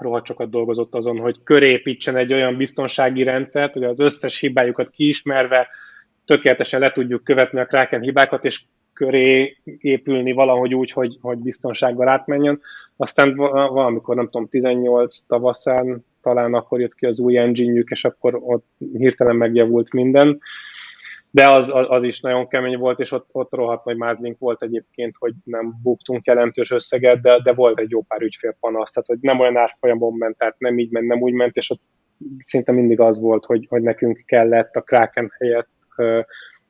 [0.00, 5.68] rohadt sokat dolgozott azon, hogy körépítsen egy olyan biztonsági rendszert, hogy az összes hibájukat kiismerve
[6.24, 12.08] tökéletesen le tudjuk követni a Kraken hibákat, és köré épülni valahogy úgy, hogy, hogy biztonsággal
[12.08, 12.60] átmenjen.
[12.96, 18.38] Aztán valamikor, nem tudom, 18 tavaszán talán akkor jött ki az új engine és akkor
[18.42, 20.40] ott hirtelen megjavult minden.
[21.30, 25.14] De az, az, is nagyon kemény volt, és ott, ott rohadt nagy mázlink volt egyébként,
[25.18, 29.40] hogy nem buktunk jelentős összeget, de, de volt egy jó pár ügyfélpanasz, tehát hogy nem
[29.40, 31.80] olyan árfolyamon ment, tehát nem így ment, nem úgy ment, és ott
[32.38, 35.68] szinte mindig az volt, hogy, hogy nekünk kellett a Kraken helyett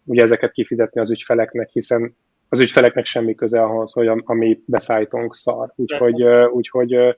[0.04, 2.16] ugye ezeket kifizetni az ügyfeleknek, hiszen
[2.48, 5.72] az ügyfeleknek semmi köze ahhoz, hogy a, mi beszállítunk szar.
[5.76, 7.16] Úgyhogy, úgyhogy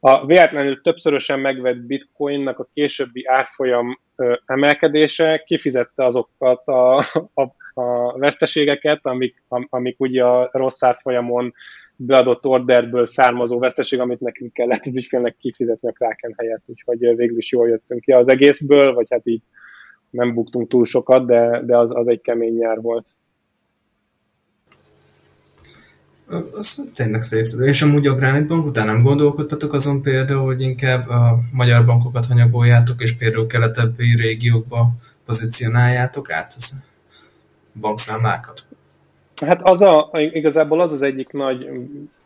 [0.00, 4.00] a véletlenül többszörösen megvett bitcoinnak a későbbi árfolyam
[4.46, 6.96] emelkedése kifizette azokat a,
[7.34, 7.42] a,
[7.74, 11.54] a veszteségeket, amik, amik ugye a rossz árfolyamon
[11.96, 17.36] beadott orderből származó veszteség, amit nekünk kellett az ügyfélnek kifizetni a Kraken helyett, úgyhogy végül
[17.36, 19.42] is jól jöttünk ki az egészből, vagy hát így
[20.10, 23.04] nem buktunk túl sokat, de, de az, az egy kemény nyár volt.
[26.30, 27.46] Az tényleg szép.
[27.60, 32.26] És amúgy a Granite Bank után nem gondolkodtatok azon például, hogy inkább a magyar bankokat
[32.26, 34.90] hanyagoljátok, és például keletebbi régiókba
[35.26, 36.84] pozícionáljátok át az
[37.80, 38.66] bankszámlákat?
[39.46, 41.68] Hát az a, igazából az az egyik nagy,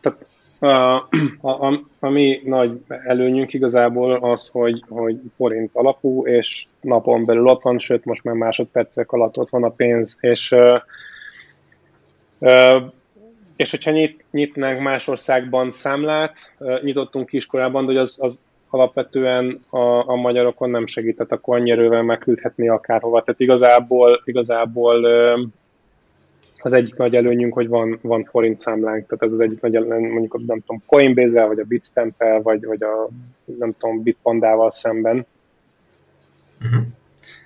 [0.01, 0.25] tehát
[0.59, 7.47] a, a, a, mi nagy előnyünk igazából az, hogy, hogy forint alapú, és napon belül
[7.47, 10.81] ott van, sőt most már másodpercek alatt ott van a pénz, és uh,
[12.39, 12.93] uh,
[13.55, 20.09] és hogyha nyit, nyitnánk más országban számlát, nyitottunk kiskorában, de hogy az, az alapvetően a,
[20.09, 23.23] a magyarokon nem segített, akkor annyi erővel megküldhetni akárhova.
[23.23, 25.05] Tehát igazából, igazából
[26.57, 30.07] az egyik nagy előnyünk, hogy van, van forint számlánk, tehát ez az egyik nagy előny,
[30.07, 33.09] mondjuk nem tudom, coinbase vagy a bitstamp vagy, vagy a
[33.57, 35.25] nem tudom, bitpandával szemben.
[36.63, 36.83] Uh-huh.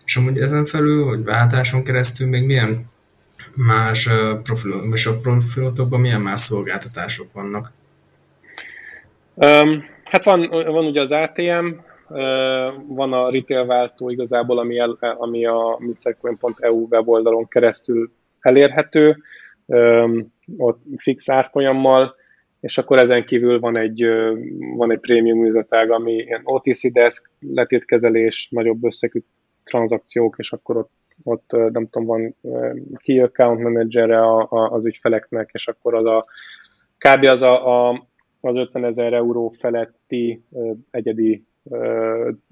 [0.06, 2.86] És amúgy ezen felül, hogy váltáson keresztül még milyen
[3.56, 4.10] más
[4.44, 7.72] profilok, és a profilotokban milyen más szolgáltatások vannak?
[9.34, 11.68] Um, hát van, van ugye az ATM,
[12.88, 19.18] van a retail váltó igazából, ami, el, ami a mrcoin.eu weboldalon keresztül elérhető,
[20.58, 22.16] ott fix árfolyammal,
[22.60, 24.06] és akkor ezen kívül van egy,
[24.76, 29.20] van egy prémium üzletág, ami ilyen OTC desk, letétkezelés, nagyobb összegű
[29.64, 30.92] tranzakciók, és akkor ott,
[31.24, 32.36] ott nem tudom, van
[32.96, 36.26] key account manager a, a, az ügyfeleknek, és akkor az a
[36.98, 37.24] kb.
[37.24, 38.08] az a, a
[38.42, 40.44] az 50 ezer euró feletti
[40.92, 41.48] egyedi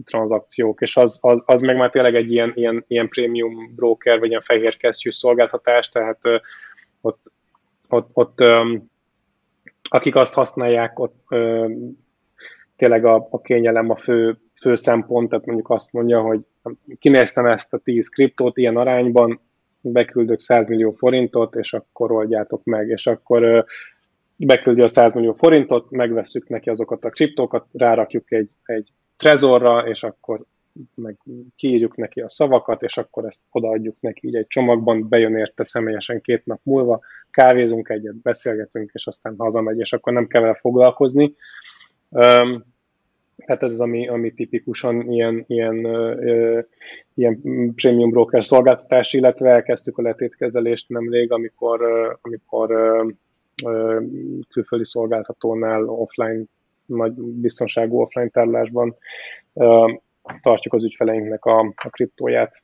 [0.04, 4.30] tranzakciók, és az, az, az meg már tényleg egy ilyen, ilyen, ilyen prémium broker, vagy
[4.30, 6.20] ilyen fehér kesztyű szolgáltatás, tehát
[7.02, 7.32] ott,
[7.88, 8.40] ott, ott
[9.90, 11.26] akik azt használják, ott
[12.78, 16.40] tényleg a, a kényelem a fő, fő szempont, tehát mondjuk azt mondja, hogy
[17.00, 19.40] kinéztem ezt a 10 kriptót ilyen arányban,
[19.82, 23.66] beküldök 100 millió forintot, és akkor oldjátok meg, és akkor
[24.36, 30.04] beküldi a 100 millió forintot, megveszük neki azokat a kriptókat, rárakjuk egy, egy trezorra, és
[30.04, 30.46] akkor
[30.96, 31.18] meg
[31.56, 36.22] kiírjuk neki a szavakat, és akkor ezt odaadjuk neki így egy csomagban, bejön érte személyesen
[36.22, 41.36] két nap múlva, kávézunk egyet, beszélgetünk, és aztán hazamegy, és akkor nem kell vele foglalkozni.
[42.10, 45.76] Tehát ez az, ami, ami tipikusan ilyen, ilyen,
[47.14, 47.42] ilyen
[47.76, 51.82] premium broker szolgáltatás, illetve elkezdtük a letétkezelést nemrég, amikor,
[52.22, 52.70] amikor
[54.50, 56.44] külföldi szolgáltatónál offline,
[56.86, 58.96] nagy biztonságú offline tárlásban
[59.54, 59.92] ö,
[60.42, 62.64] tartjuk az ügyfeleinknek a, a kriptóját.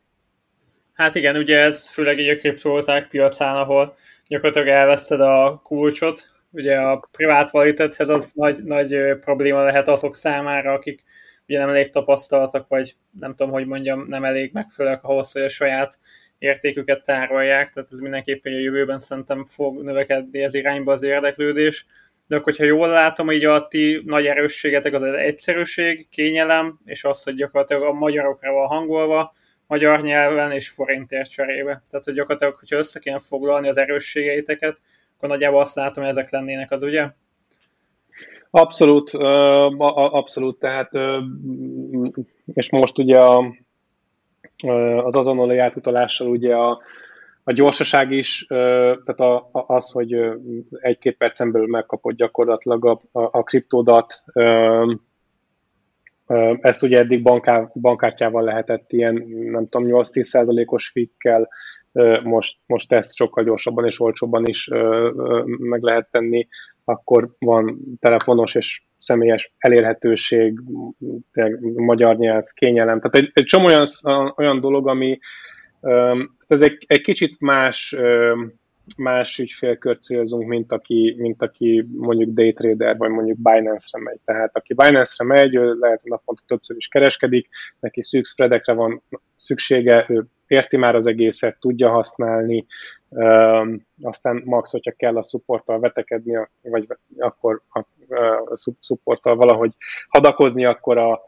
[0.94, 3.96] Hát igen, ugye ez főleg így a kriptovaluták piacán, ahol
[4.28, 10.74] gyakorlatilag elveszted a kulcsot, ugye a privát valitethez az nagy, nagy probléma lehet azok számára,
[10.74, 11.04] akik
[11.48, 15.50] ugye nem elég tapasztaltak, vagy nem tudom, hogy mondjam, nem elég megfelelőek ahhoz, hogy a
[15.50, 16.00] saját
[16.38, 21.86] értéküket tárolják, tehát ez mindenképpen a jövőben szerintem fog növekedni ez irányba az érdeklődés.
[22.28, 27.04] De akkor, hogyha jól látom, így a ti nagy erősségetek az, az egyszerűség, kényelem, és
[27.04, 29.34] az, hogy gyakorlatilag a magyarokra van hangolva,
[29.68, 31.84] magyar nyelven és forintért cserébe.
[31.90, 34.82] Tehát, hogy gyakorlatilag, hogyha össze kéne foglalni az erősségeiteket,
[35.16, 37.10] akkor nagyjából azt látom, hogy ezek lennének az, ugye?
[38.50, 39.10] Abszolút,
[39.90, 40.92] abszolút, tehát
[42.46, 43.56] és most ugye a,
[45.04, 46.82] az azonnali átutalással ugye a,
[47.44, 50.16] a gyorsaság is, tehát a, az, hogy
[50.72, 54.24] egy-két percen belül megkapod gyakorlatilag a, a, a kriptódat,
[56.62, 61.50] ezt ugye eddig banká, bankkártyával lehetett ilyen, nem tudom, 8-10 fikkel
[62.24, 64.70] most, most ezt sokkal gyorsabban és olcsóbban is
[65.46, 66.48] meg lehet tenni,
[66.84, 70.60] akkor van telefonos és személyes elérhetőség,
[71.76, 73.00] magyar nyelv, kényelem.
[73.00, 73.86] Tehát egy, egy csomó olyan,
[74.36, 75.20] olyan dolog, ami
[76.48, 77.96] ez egy, egy kicsit más
[78.98, 84.20] más ügyfélkört célzunk, mint aki, mint aki mondjuk daytrader, vagy mondjuk Binance-re megy.
[84.26, 89.02] Tehát aki Binance-re megy, ő lehet, hogy naponta többször is kereskedik, neki szűk spreadekre van
[89.36, 92.66] szüksége, ő érti már az egészet, tudja használni,
[94.02, 99.72] aztán max, hogyha kell a supporttal vetekedni, vagy akkor a, a supporttal valahogy
[100.08, 101.22] hadakozni, akkor a,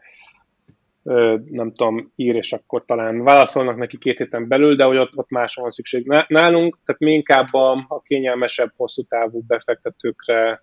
[1.50, 5.30] nem tudom, ír, és akkor talán válaszolnak neki két héten belül, de hogy ott, ott
[5.30, 10.62] másra van szükség nálunk, tehát mi inkább a, a kényelmesebb, hosszú távú befektetőkre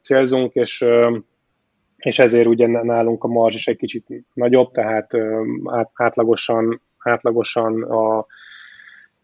[0.00, 0.84] célzunk, és
[1.98, 5.10] és ezért ugye nálunk a marzs is egy kicsit nagyobb, tehát
[5.92, 8.26] átlagosan, átlagosan a,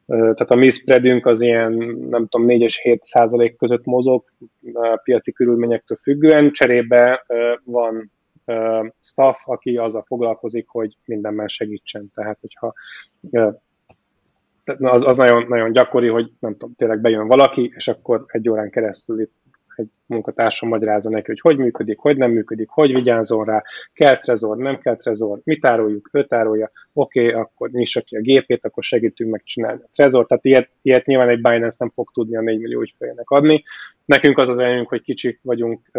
[0.07, 1.73] tehát a mi spreadünk az ilyen,
[2.09, 4.25] nem tudom, 4 és 7 százalék között mozog
[4.73, 7.27] a piaci körülményektől függően, cserébe
[7.65, 8.13] van
[9.01, 12.11] staff, aki azzal foglalkozik, hogy mindenben segítsen.
[12.15, 12.73] Tehát, hogyha
[14.79, 18.71] az, az nagyon, nagyon gyakori, hogy nem tudom, tényleg bejön valaki, és akkor egy órán
[18.71, 19.33] keresztül itt
[19.77, 24.57] egy munkatársam magyarázza neki, hogy hogy működik, hogy nem működik, hogy vigyázzon rá, kell trezor,
[24.57, 28.83] nem kell trezor, mit tároljuk, ő tárolja, oké, okay, akkor nyissa ki a gépét, akkor
[28.83, 30.27] segítünk megcsinálni a trezor.
[30.27, 33.65] Tehát ilyet, ilyet nyilván egy Binance nem fog tudni a 4 millió ügyfélnek adni.
[34.05, 35.91] Nekünk az az előnyünk, hogy kicsik vagyunk,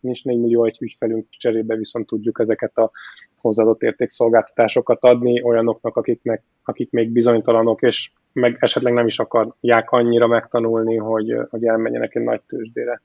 [0.00, 2.90] nincs 4 millió egy ügyfelünk, cserébe viszont tudjuk ezeket a
[3.36, 10.26] hozzáadott értékszolgáltatásokat adni olyanoknak, akiknek, akik még bizonytalanok, és meg esetleg nem is akarják annyira
[10.26, 13.02] megtanulni, hogy, hogy elmenjenek egy nagy tőzsdére.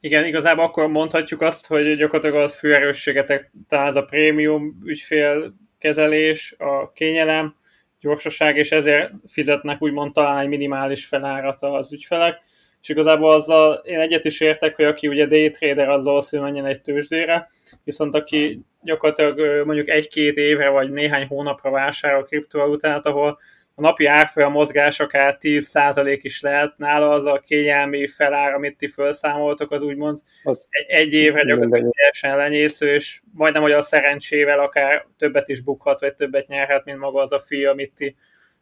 [0.00, 6.54] Igen, igazából akkor mondhatjuk azt, hogy gyakorlatilag a fő erősségetek talán ez a prémium ügyfélkezelés,
[6.58, 7.54] a kényelem,
[8.00, 12.38] gyorsaság, és ezért fizetnek úgymond talán egy minimális felárat az ügyfelek,
[12.82, 16.70] és igazából azzal én egyet is értek, hogy aki ugye day trader, az valószínűleg menjen
[16.70, 17.48] egy tőzsdére,
[17.84, 23.38] viszont aki gyakorlatilag mondjuk egy-két évre vagy néhány hónapra vásárol kriptovalutát, ahol
[23.74, 28.88] a napi árfolyam mozgás akár 10% is lehet, nála az a kényelmi felár, amit ti
[28.88, 35.06] felszámoltok, az úgymond az egy évre gyakorlatilag teljesen lenyésző, és majdnem, hogy a szerencsével akár
[35.18, 38.16] többet is bukhat, vagy többet nyerhet, mint maga az a fi, amit ti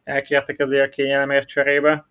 [0.04, 2.06] elkértek ezért a kényelemért cserébe.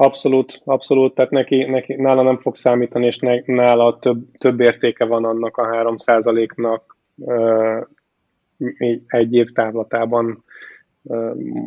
[0.00, 5.04] Abszolút, abszolút, tehát neki, neki, nála nem fog számítani, és ne, nála több, több értéke
[5.04, 6.96] van annak a 3%-nak
[9.06, 10.44] egy év távlatában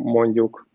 [0.02, 0.66] mondjuk.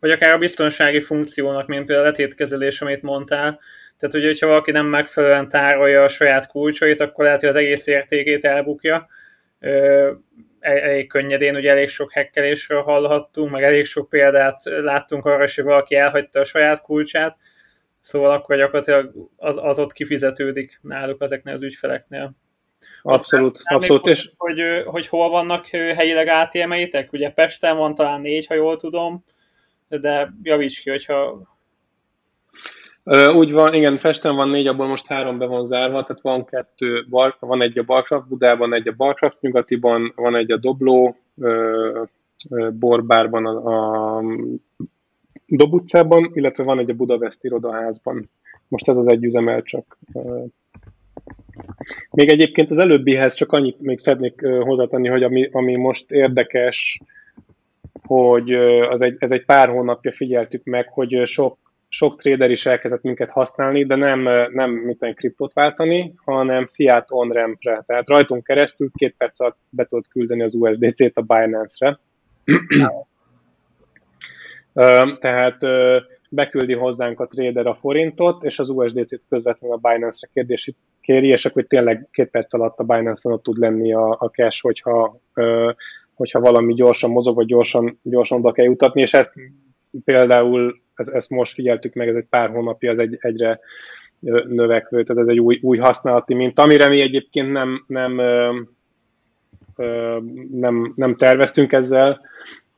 [0.00, 3.60] Vagy akár a biztonsági funkciónak, mint például a letétkezelés, amit mondtál.
[3.98, 7.86] Tehát, hogy, hogyha valaki nem megfelelően tárolja a saját kulcsait, akkor lehet, hogy az egész
[7.86, 9.06] értékét elbukja.
[10.66, 15.94] Elég könnyedén, ugye elég sok hekkelésről hallhattunk, meg elég sok példát láttunk arra hogy valaki
[15.94, 17.36] elhagyta a saját kulcsát,
[18.00, 22.36] szóval akkor gyakorlatilag az, az ott kifizetődik náluk ezeknél az ügyfeleknél.
[23.02, 24.06] Abszolút, Aztán abszolút.
[24.06, 24.30] És...
[24.36, 27.12] Hogy, hogy, hogy hol vannak helyileg ATM-eitek?
[27.12, 29.24] Ugye Pesten van talán négy, ha jól tudom,
[29.88, 31.54] de javíts ki, hogyha...
[33.34, 37.06] Úgy van, igen, Festen van négy, abból most három be van zárva, tehát van kettő,
[37.08, 41.16] bar, van egy a Barcraft Budában, egy a Barcraft Nyugatiban, van egy a Dobló,
[42.72, 44.22] Borbárban, a, a
[45.46, 48.30] Dob utcában, illetve van egy a Budavest irodaházban.
[48.68, 49.98] Most ez az egy üzemel csak.
[52.10, 57.00] Még egyébként az előbbihez csak annyit még szeretnék hozzátenni, hogy ami, ami most érdekes,
[58.06, 58.52] hogy
[58.90, 63.30] az egy, ez egy pár hónapja figyeltük meg, hogy sok, sok trader is elkezdett minket
[63.30, 64.20] használni, de nem,
[64.52, 67.82] nem minden kriptot váltani, hanem fiat on-rampre.
[67.86, 71.98] Tehát rajtunk keresztül két perc alatt be tudod küldeni az USDC-t a Binance-re.
[75.20, 75.58] Tehát
[76.30, 81.46] beküldi hozzánk a trader a forintot, és az USDC-t közvetlenül a Binance-re kérdési, kéri, és
[81.46, 85.20] akkor tényleg két perc alatt a Binance-on ott tud lenni a, a cash, hogyha,
[86.14, 89.34] hogyha valami gyorsan mozog, vagy gyorsan, gyorsan oda kell jutatni, és ezt
[90.04, 93.60] például, ez, ezt most figyeltük meg, ez egy pár hónapja, ez egy, egyre
[94.46, 98.20] növekvő, tehát ez egy új, új használati mint, amire mi egyébként nem, nem,
[100.50, 102.20] nem, nem terveztünk ezzel,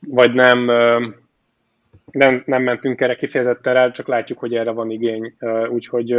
[0.00, 0.64] vagy nem,
[2.10, 5.34] nem, nem mentünk erre kifejezetten rá, csak látjuk, hogy erre van igény.
[5.70, 6.16] Úgyhogy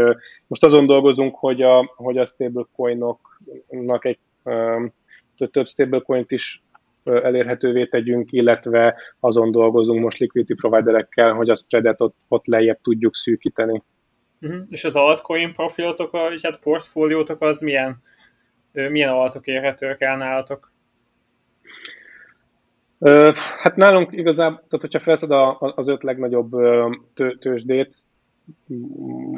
[0.48, 4.20] most azon dolgozunk, hogy a, hogy a stablecoinoknak egy
[5.52, 6.64] több stablecoint is
[7.04, 13.16] elérhetővé tegyünk, illetve azon dolgozunk most liquidity providerekkel, hogy a spreadet ott, ott lejjebb tudjuk
[13.16, 13.84] szűkíteni.
[14.42, 14.62] Uh-huh.
[14.70, 18.02] És az altcoin profilotok, vagy hát portfóliótok az milyen,
[18.72, 20.72] milyen altok érhetőek el nálatok?
[23.60, 25.30] Hát nálunk igazából, tehát hogyha felszed
[25.60, 26.52] az öt legnagyobb
[27.40, 27.98] tőzsdét,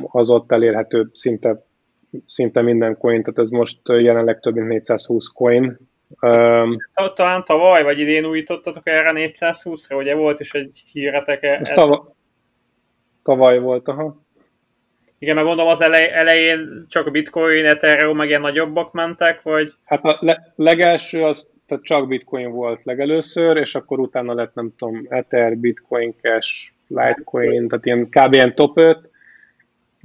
[0.01, 1.65] az ott elérhető szinte,
[2.25, 5.77] szinte minden coin, tehát ez most jelenleg több mint 420 coin.
[7.15, 11.43] Talán tavaly vagy idén újítottatok erre 420-ra, ugye volt is egy híretek.
[11.43, 11.99] Ez tavaly,
[13.23, 14.21] tavaly volt, aha.
[15.19, 19.73] Igen, meg gondolom az elej, elején csak Bitcoin, Ethereum, meg ilyen nagyobbak mentek, vagy?
[19.85, 24.73] Hát a le, legelső az tehát csak bitcoin volt legelőször, és akkor utána lett, nem
[24.77, 28.33] tudom, Ether, Bitcoin Cash, Litecoin, tehát ilyen kb.
[28.33, 29.09] ilyen top 5,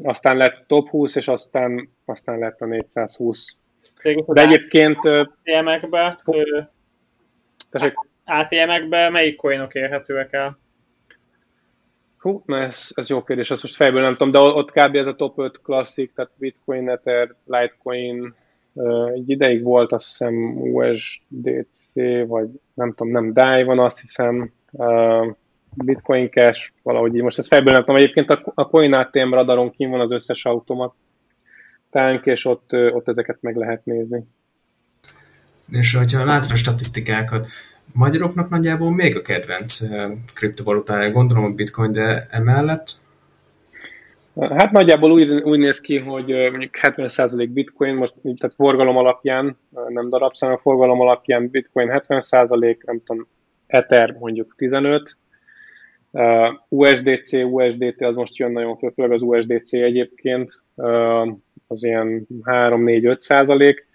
[0.02, 3.58] aztán lett top 20, és aztán, aztán lett a 420.
[4.26, 4.98] De egyébként...
[5.04, 6.18] ATM-ekbe,
[8.24, 10.58] ATM-ekbe melyik coinok érhetőek el?
[12.18, 14.94] Hú, na ez, ez jó kérdés, azt most fejből nem tudom, de ott kb.
[14.94, 18.34] ez a top 5 klasszik, tehát Bitcoin, Ether, Litecoin,
[19.14, 21.92] egy ideig volt azt hiszem USDC,
[22.26, 24.52] vagy nem tudom, nem DAI van azt hiszem,
[25.84, 27.22] Bitcoin Cash, valahogy így.
[27.22, 27.96] Most ezt fejből nem tudom.
[27.96, 30.94] Egyébként a, a Coin ATM radaron kín van az összes automat
[31.90, 34.26] tánk, és ott, ott ezeket meg lehet nézni.
[35.70, 37.46] És hogyha látod a statisztikákat,
[37.92, 39.78] magyaroknak nagyjából még a kedvenc
[40.34, 42.88] kriptovalutája, gondolom a bitcoin, de emellett?
[44.40, 49.58] Hát nagyjából úgy, úgy néz ki, hogy mondjuk 70% bitcoin, most tehát forgalom alapján,
[49.88, 53.26] nem darabszám, a forgalom alapján bitcoin 70%, nem tudom,
[53.66, 55.16] Ether mondjuk 15,
[56.10, 56.22] uh,
[56.68, 60.62] USDC, USDT az most jön nagyon föl, főleg az USDC egyébként,
[61.66, 63.86] az ilyen 3-4-5 százalék,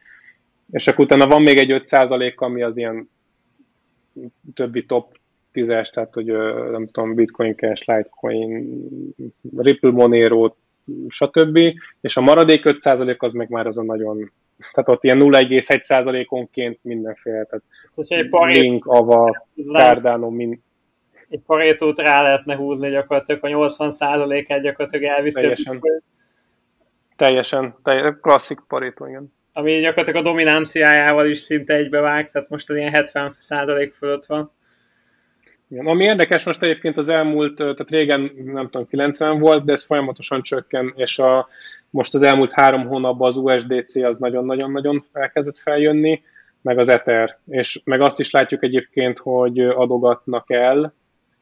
[0.72, 3.10] és akkor utána van még egy 5 százalék, ami az ilyen
[4.54, 5.20] többi top
[5.52, 6.26] tízes, tehát hogy
[6.72, 8.80] nem tudom, Bitcoin Cash, Litecoin,
[9.58, 10.54] Ripple Monero,
[11.08, 11.60] stb.
[12.02, 14.32] És a maradék 5% az meg már az a nagyon,
[14.72, 17.64] tehát ott ilyen 0,1%-onként mindenféle, tehát
[18.08, 20.58] egy parét, Link, Ava, Cardano, mind,
[21.30, 25.42] egy parétót rá lehetne húzni gyakorlatilag, a 80%-át gyakorlatilag elviszi.
[25.42, 25.82] Teljesen.
[27.22, 29.34] Teljesen, teljesen klasszik parétó, igen.
[29.54, 34.52] Ami gyakorlatilag a dominanciájával is szinte egybevág, tehát most ilyen 70% fölött van.
[35.70, 35.88] Igen.
[35.88, 40.42] Ami érdekes most egyébként az elmúlt, tehát régen nem tudom, 90 volt, de ez folyamatosan
[40.42, 41.48] csökken, és a,
[41.90, 46.22] most az elmúlt három hónapban az USDC az nagyon-nagyon-nagyon elkezdett feljönni,
[46.62, 50.94] meg az Ether, és meg azt is látjuk egyébként, hogy adogatnak el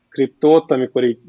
[0.10, 1.20] kriptót, amikor így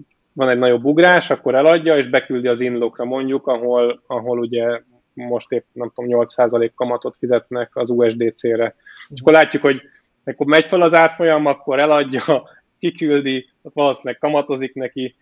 [0.41, 4.80] van egy nagyobb ugrás, akkor eladja, és beküldi az inlokra mondjuk, ahol, ahol ugye
[5.14, 8.74] most épp nem tudom, 8% kamatot fizetnek az USDC-re.
[9.09, 9.82] És akkor látjuk, hogy
[10.24, 12.49] akkor megy fel az árfolyam, akkor eladja,
[12.80, 15.16] kiküldi, ott valószínűleg kamatozik neki,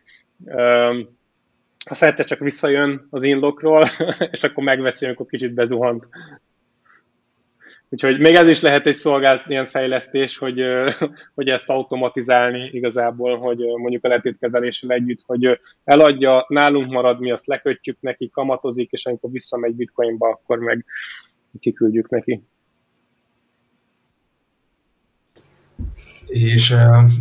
[1.84, 3.84] ha egyszer csak visszajön az inlokról,
[4.30, 6.08] és akkor megveszi, amikor kicsit bezuhant.
[7.90, 10.62] Úgyhogy még ez is lehet egy szolgált ilyen fejlesztés, hogy,
[11.34, 17.46] hogy ezt automatizálni igazából, hogy mondjuk a letétkezeléssel együtt, hogy eladja, nálunk marad, mi azt
[17.46, 20.84] lekötjük neki, kamatozik, és amikor visszamegy bitcoinba, akkor meg
[21.60, 22.42] kiküldjük neki.
[26.26, 26.70] És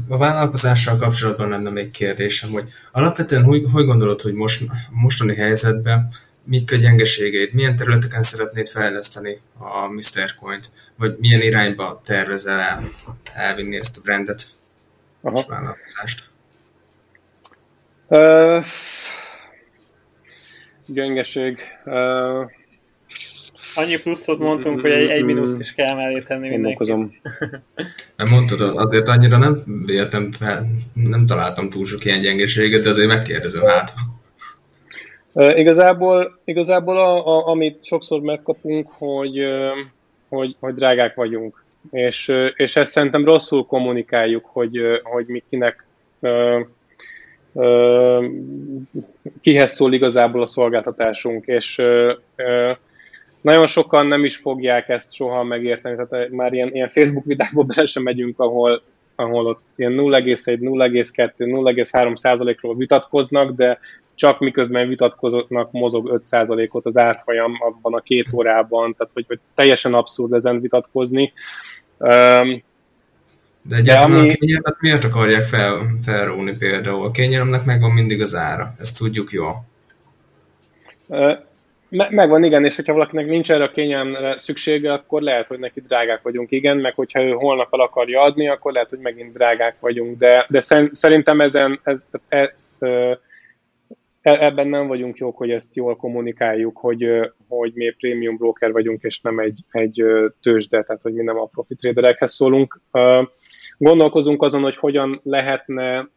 [0.09, 6.07] a vállalkozással kapcsolatban lenne még kérdésem, hogy alapvetően hogy, hogy gondolod, hogy most, mostani helyzetben
[6.49, 10.35] mik a gyengeségeid, milyen területeken szeretnéd fejleszteni a Mr.
[10.39, 12.89] Coin-t, vagy milyen irányba tervezel el
[13.33, 14.47] elvinni ezt a brandet,
[15.21, 15.39] Aha.
[15.39, 16.29] a vállalkozást?
[18.07, 18.65] Uh,
[20.85, 21.59] gyengeség.
[21.85, 22.51] Uh,
[23.75, 26.91] Annyi pluszot mondtunk, hogy egy, egy mínuszt is kell mellé tenni mindenki.
[28.17, 33.07] Nem mondtad, azért annyira nem véltem fel, nem találtam túl sok ilyen gyengeséget, de azért
[33.07, 33.93] megkérdezem hát.
[35.37, 39.39] Igazából, igazából a, a, amit sokszor megkapunk, hogy,
[40.29, 41.63] hogy, hogy drágák vagyunk.
[41.91, 45.85] És, és ezt szerintem rosszul kommunikáljuk, hogy, hogy mi kinek
[49.41, 51.81] kihez szól igazából a szolgáltatásunk, és
[53.41, 57.85] nagyon sokan nem is fogják ezt soha megérteni, tehát már ilyen, ilyen Facebook vitákból bele
[57.85, 58.81] sem megyünk, ahol,
[59.15, 63.79] ahol ott ilyen 0,1, 0,2, 0,3 százalékról vitatkoznak, de
[64.17, 69.39] csak miközben vitatkoznak, mozog 5 százalékot az árfolyam abban a két órában, tehát hogy, hogy
[69.55, 71.33] teljesen abszurd ezen vitatkozni.
[71.97, 72.63] Um,
[73.61, 74.29] de egyáltalán ami...
[74.29, 77.05] a kényelmet miért akarják fel, felróni például?
[77.05, 79.65] A kényelemnek megvan mindig az ára, ezt tudjuk jól.
[81.89, 85.81] Me- megvan, igen, és hogyha valakinek nincs erre a kényelemre szüksége, akkor lehet, hogy neki
[85.81, 89.75] drágák vagyunk, igen, meg hogyha ő holnap el akarja adni, akkor lehet, hogy megint drágák
[89.79, 90.59] vagyunk, de, de
[90.91, 93.19] szerintem ezen, ez, e, e,
[94.33, 97.05] ebben nem vagyunk jók, hogy ezt jól kommunikáljuk, hogy,
[97.47, 100.03] hogy mi prémium broker vagyunk, és nem egy, egy
[100.41, 102.81] tőzsde, tehát hogy mi nem a profit traderekhez szólunk.
[103.77, 106.09] Gondolkozunk azon, hogy hogyan lehetne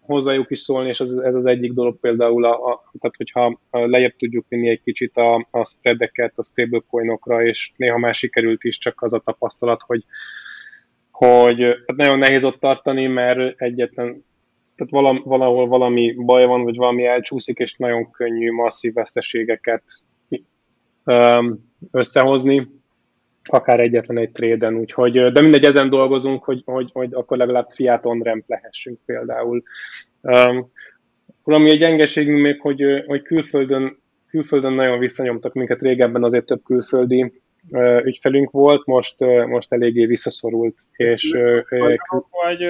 [0.00, 4.16] hozzájuk is szólni, és ez, ez az egyik dolog például, a, a, tehát hogyha lejjebb
[4.16, 9.02] tudjuk vinni egy kicsit a, a spreadeket a stablecoinokra, és néha már sikerült is, csak
[9.02, 10.04] az a tapasztalat, hogy,
[11.10, 14.24] hogy hát nagyon nehéz ott tartani, mert egyetlen
[14.76, 19.82] tehát valam, valahol valami baj van, vagy valami elcsúszik, és nagyon könnyű masszív veszteségeket
[21.90, 22.68] összehozni
[23.44, 28.06] akár egyetlen egy tréden, úgyhogy, de mindegy, ezen dolgozunk, hogy, hogy, hogy akkor legalább fiat
[28.06, 29.62] on lehessünk például.
[30.20, 30.70] Um,
[31.66, 33.98] egy gyengeségünk még, hogy, hogy külföldön,
[34.28, 37.32] külföldön nagyon visszanyomtak minket, régebben azért több külföldi
[37.70, 39.14] uh, ügyfelünk volt, most,
[39.46, 40.76] most eléggé visszaszorult.
[40.96, 41.60] És, uh,
[42.30, 42.62] vagy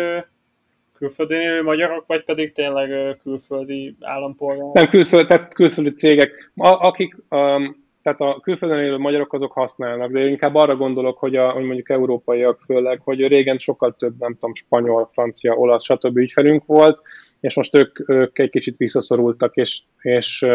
[0.98, 4.74] külföldi magyarok, vagy pedig tényleg külföldi állampolgárok?
[4.74, 10.26] Nem, külföld, tehát külföldi cégek, akik um, tehát a külföldön élő magyarok azok használnak, de
[10.26, 14.54] inkább arra gondolok, hogy, a, hogy mondjuk európaiak főleg, hogy régen sokkal több, nem tudom,
[14.54, 16.16] spanyol, francia, olasz, stb.
[16.16, 17.00] ügyfelünk volt,
[17.40, 20.46] és most ők, ők egy kicsit visszaszorultak, és, és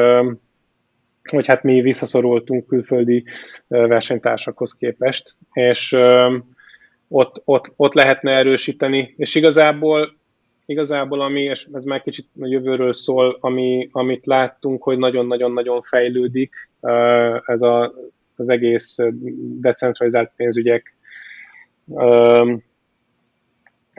[1.31, 3.23] hogy hát mi visszaszorultunk külföldi
[3.67, 5.97] versenytársakhoz képest, és
[7.07, 10.18] ott, ott, ott lehetne erősíteni, és igazából
[10.69, 16.53] igazából, ami, és ez már kicsit a jövőről szól, ami, amit láttunk, hogy nagyon-nagyon-nagyon fejlődik
[17.45, 17.93] ez a,
[18.35, 18.97] az egész
[19.59, 20.95] decentralizált pénzügyek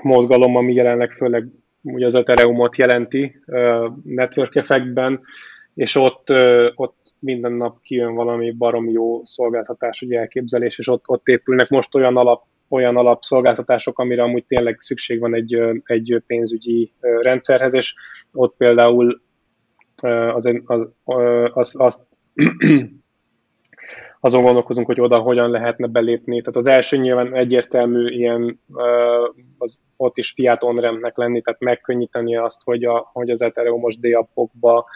[0.02, 1.46] mozgalom, ami jelenleg főleg
[1.82, 3.40] ugye az Ethereum-ot jelenti
[4.04, 5.20] network effektben,
[5.74, 6.30] és ott,
[6.74, 11.68] ott minden nap kijön valami baromi jó szolgáltatás, ugye elképzelés, és ott, ott épülnek.
[11.68, 17.94] Most olyan alap olyan alapszolgáltatások, amire amúgy tényleg szükség van egy, egy pénzügyi rendszerhez, és
[18.32, 19.22] ott például
[20.34, 20.88] az, az,
[21.52, 22.02] az, azt
[24.20, 26.38] azon gondolkozunk, hogy oda hogyan lehetne belépni.
[26.40, 28.60] Tehát az első nyilván egyértelmű ilyen,
[29.58, 30.74] az ott is fiat on
[31.14, 34.86] lenni, tehát megkönnyíteni azt, hogy, a, hogy az Ethereum most D-appokba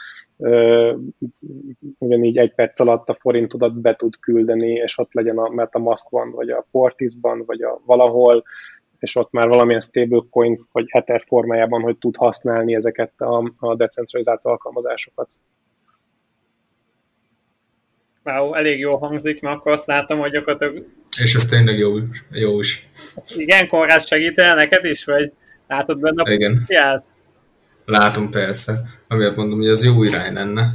[1.98, 6.50] ugyanígy egy perc alatt a forintodat be tud küldeni, és ott legyen a Metamaskban, vagy
[6.50, 8.44] a Portisban, vagy a valahol,
[8.98, 14.44] és ott már valamilyen stablecoin vagy Ether formájában, hogy tud használni ezeket a, a decentralizált
[14.44, 15.28] alkalmazásokat.
[18.24, 20.86] Wow, elég jól hangzik, mert akkor azt látom, hogy gyakorlatilag...
[21.22, 21.94] És ez tényleg jó,
[22.30, 22.88] jó is.
[23.36, 25.32] Igen, Konrád segítel neked is, vagy
[25.68, 26.62] látod benne a Igen.
[26.66, 27.04] Fiát?
[27.84, 28.82] Látom persze.
[29.08, 30.70] Amiért mondom, hogy az jó irány lenne.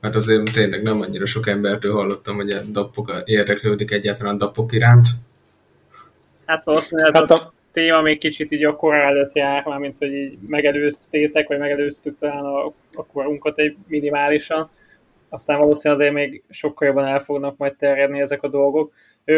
[0.00, 4.72] Mert azért tényleg nem annyira sok embertől hallottam, hogy a dappok érdeklődik egyáltalán a dappok
[4.72, 5.06] iránt.
[6.46, 10.38] Hát valószínűleg hát a téma még kicsit így a korá előtt jár, mint hogy így
[10.46, 14.70] megelőztétek, vagy megelőztük talán a, a korunkat egy minimálisan
[15.36, 18.92] aztán valószínűleg azért még sokkal jobban el fognak majd terjedni ezek a dolgok.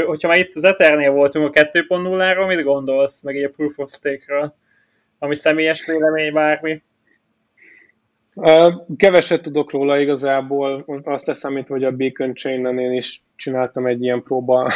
[0.06, 3.92] Hogyha már itt az Ethernél voltunk a 2.0-ról, mit gondolsz, meg így a Proof of
[3.92, 4.54] Stake-ről?
[5.18, 6.82] Ami személyes vélemény, bármi?
[8.96, 14.22] Keveset tudok róla igazából, azt mint hogy a Beacon chain én is csináltam egy ilyen
[14.22, 14.70] próba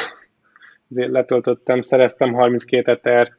[0.89, 3.37] letöltöttem, szereztem 32 etert,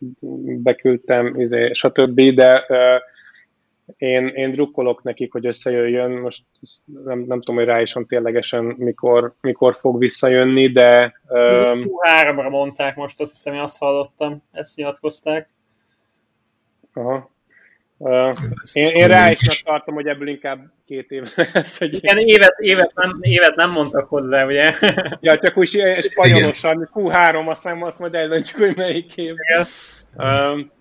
[0.64, 2.66] beküldtem, izé, stb., de
[3.98, 6.44] én, én drukkolok nekik, hogy összejöjjön, most
[6.86, 11.22] nem, nem tudom, hogy rá is van ténylegesen, mikor, mikor fog visszajönni, de...
[11.28, 15.50] Um, háromra mondták most, azt hiszem, én azt hallottam, ezt nyilatkozták.
[16.94, 17.32] Aha.
[17.98, 18.34] Uh,
[18.74, 21.24] én, én rá is tartom, hogy ebből inkább két év
[21.54, 21.80] lesz.
[21.80, 24.74] Hogy Igen, évet, évet, nem, évet nem mondtak hozzá, ugye?
[25.20, 29.36] ja, csak úgy spanyolosan, Q3, aztán azt majd eldöntjük, hogy melyik év.
[29.38, 29.68] Igen.
[30.16, 30.72] Um,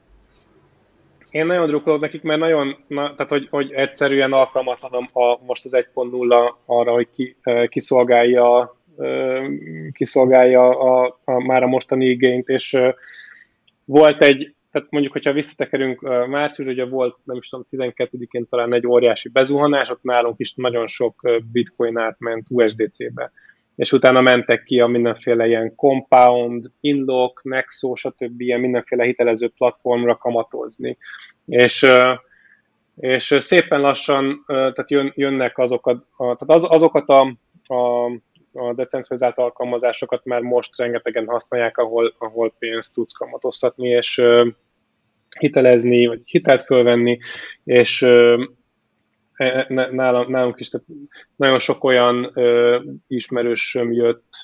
[1.33, 5.77] én nagyon drukkolok nekik, mert nagyon, na, tehát hogy, hogy egyszerűen alkalmatlanom a, most az
[5.95, 7.37] 1.0 arra, hogy ki,
[7.69, 8.77] kiszolgálja,
[9.93, 12.79] kiszolgálja a, a, már a mostani igényt, és
[13.85, 18.87] volt egy, tehát mondjuk, hogyha visszatekerünk március, ugye volt, nem is tudom, 12-én talán egy
[18.87, 23.33] óriási bezuhanás, ott nálunk is nagyon sok bitcoin átment USDC-be
[23.77, 28.41] és utána mentek ki a mindenféle ilyen Compound, Inlock, Nexo, stb.
[28.41, 30.99] ilyen mindenféle hitelező platformra kamatozni.
[31.47, 31.87] És,
[32.97, 37.37] és szépen lassan tehát jön, jönnek azokat, a, tehát az, azokat a,
[37.75, 38.05] a,
[38.53, 44.23] a decentralizált alkalmazásokat már most rengetegen használják, ahol, ahol pénzt tudsz kamatoztatni, és
[45.39, 47.19] hitelezni, vagy hitelt fölvenni,
[47.65, 48.07] és
[49.69, 50.87] nálam, nálunk is tehát
[51.37, 54.35] nagyon sok olyan ö, ismerősöm jött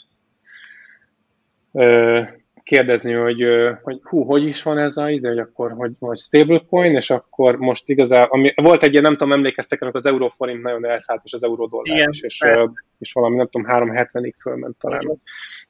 [1.72, 2.20] ö,
[2.68, 3.44] kérdezni, hogy,
[3.82, 7.56] hogy hú, hogy is van ez a izé, hogy akkor, hogy, hogy stablecoin, és akkor
[7.56, 11.32] most igazából, ami, volt egy ilyen, nem tudom, emlékeztek, amikor az euróforint nagyon elszállt, és
[11.32, 12.66] az euró-dollár is, és, ö,
[12.98, 15.00] és valami, nem tudom, 370-ig fölment talán.
[15.00, 15.20] Igen.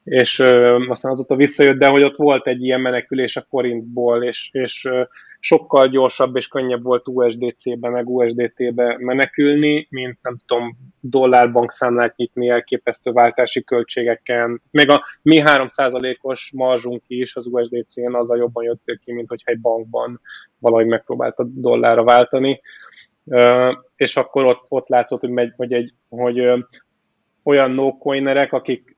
[0.03, 4.49] És ö, aztán azóta visszajött, de hogy ott volt egy ilyen menekülés a forintból, és,
[4.51, 4.89] és
[5.39, 13.11] sokkal gyorsabb és könnyebb volt USDC-be, meg USDT-be menekülni, mint nem tudom, dollárbankszámlát nyitni elképesztő
[13.11, 14.61] váltási költségeken.
[14.71, 19.51] Még a mi 3%-os marzsunk is az USDC-n az a jobban jött ki, mint hogyha
[19.51, 20.21] egy bankban
[20.59, 22.61] valahogy megpróbálta dollárra váltani.
[23.95, 26.39] És akkor ott, ott látszott, hogy, megy, hogy, egy, hogy
[27.43, 28.97] olyan no-coinerek, akik,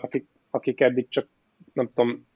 [0.00, 1.28] akik, akik eddig csak
[1.72, 2.28] nem tudom,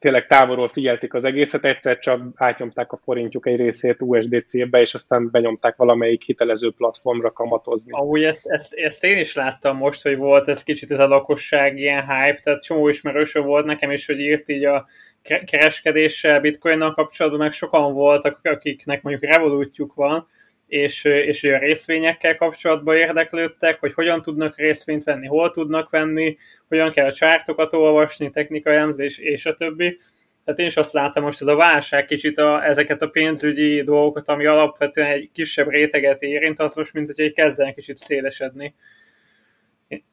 [0.00, 5.30] tényleg távolról figyelték az egészet, egyszer csak átnyomták a forintjuk egy részét USDC-be, és aztán
[5.30, 7.92] benyomták valamelyik hitelező platformra kamatozni.
[7.92, 11.78] Ahogy ezt, ezt, ezt én is láttam most, hogy volt ez kicsit ez a lakosság
[11.78, 14.86] ilyen hype, tehát csomó ismerőső volt nekem is, hogy írt így a
[15.44, 20.28] kereskedéssel, bitcoinnal kapcsolatban, meg sokan voltak, akiknek mondjuk revolútjuk van,
[20.70, 26.36] és, és a részvényekkel kapcsolatban érdeklődtek, hogy hogyan tudnak részvényt venni, hol tudnak venni,
[26.68, 29.98] hogyan kell a csártokat olvasni, technikai elemzés, és a többi.
[30.44, 34.28] Tehát én is azt látom most ez a válság kicsit a, ezeket a pénzügyi dolgokat,
[34.28, 38.74] ami alapvetően egy kisebb réteget érint, az most mint hogy egy kezdenek kicsit szélesedni.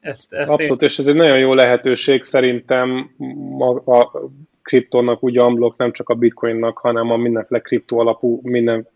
[0.00, 0.88] Ezt, ezt Abszolút, én...
[0.88, 3.14] és ez egy nagyon jó lehetőség szerintem
[3.58, 4.30] a, a
[4.62, 8.88] kriptónak úgy amblok, nem csak a bitcoinnak, hanem a mindenféle kriptó alapú minden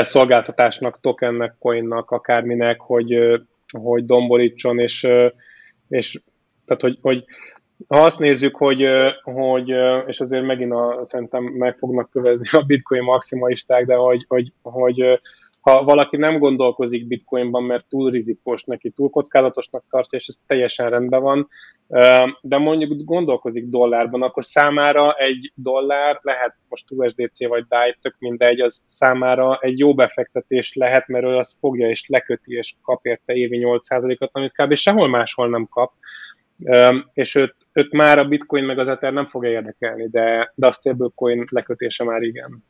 [0.00, 3.18] szolgáltatásnak, tokennek, coinnak, akárminek, hogy,
[3.78, 5.08] hogy domborítson, és,
[5.88, 6.20] és
[6.64, 7.24] tehát, hogy, hogy
[7.88, 8.86] ha azt nézzük, hogy,
[9.22, 9.68] hogy
[10.06, 15.20] és azért megint a, szerintem meg fognak kövezni a bitcoin maximalisták, de hogy, hogy, hogy
[15.62, 20.90] ha valaki nem gondolkozik bitcoinban, mert túl rizikós neki, túl kockázatosnak tartja, és ez teljesen
[20.90, 21.48] rendben van,
[22.40, 28.60] de mondjuk gondolkozik dollárban, akkor számára egy dollár lehet most USDC vagy DAI, tök mindegy,
[28.60, 33.32] az számára egy jó befektetés lehet, mert ő azt fogja és leköti, és kap érte
[33.32, 34.74] évi 8%-ot, amit kb.
[34.74, 35.92] sehol máshol nem kap,
[37.12, 40.72] és őt, őt már a bitcoin meg az Ether nem fogja érdekelni, de, de a
[40.72, 42.64] stablecoin lekötése már igen.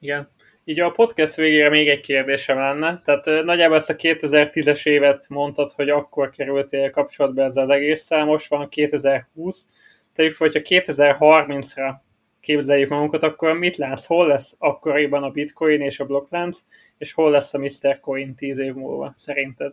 [0.00, 0.28] Igen.
[0.68, 3.00] Így a podcast végére még egy kérdésem lenne.
[3.04, 8.48] Tehát nagyjából ezt a 2010-es évet mondtad, hogy akkor kerültél kapcsolatba ezzel az egésszel, most
[8.48, 9.66] van 2020,
[10.12, 11.94] tegyük fel, hogyha 2030-ra
[12.40, 14.06] képzeljük magunkat, akkor mit látsz?
[14.06, 16.58] Hol lesz akkoriban a Bitcoin és a Blocklens,
[16.98, 18.00] és hol lesz a Mr.
[18.00, 19.72] Coin 10 év múlva, szerinted?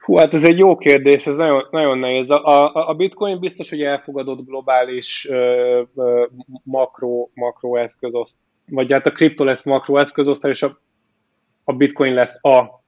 [0.00, 2.30] Hú, hát ez egy jó kérdés, ez nagyon, nagyon nehéz.
[2.30, 6.26] A, a, a bitcoin biztos, hogy elfogadott globális ö, ö,
[6.62, 10.80] makro, makro eszköz, vagy hát a kripto lesz makro eszközosztály, és a,
[11.64, 12.82] a bitcoin lesz a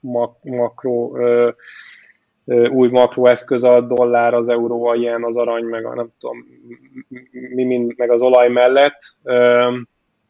[0.00, 1.50] mak, makro ö,
[2.70, 6.46] új makroeszköz, a dollár, az euró, a jen, az arany, meg a nem tudom,
[7.30, 8.98] mi mind, meg az olaj mellett.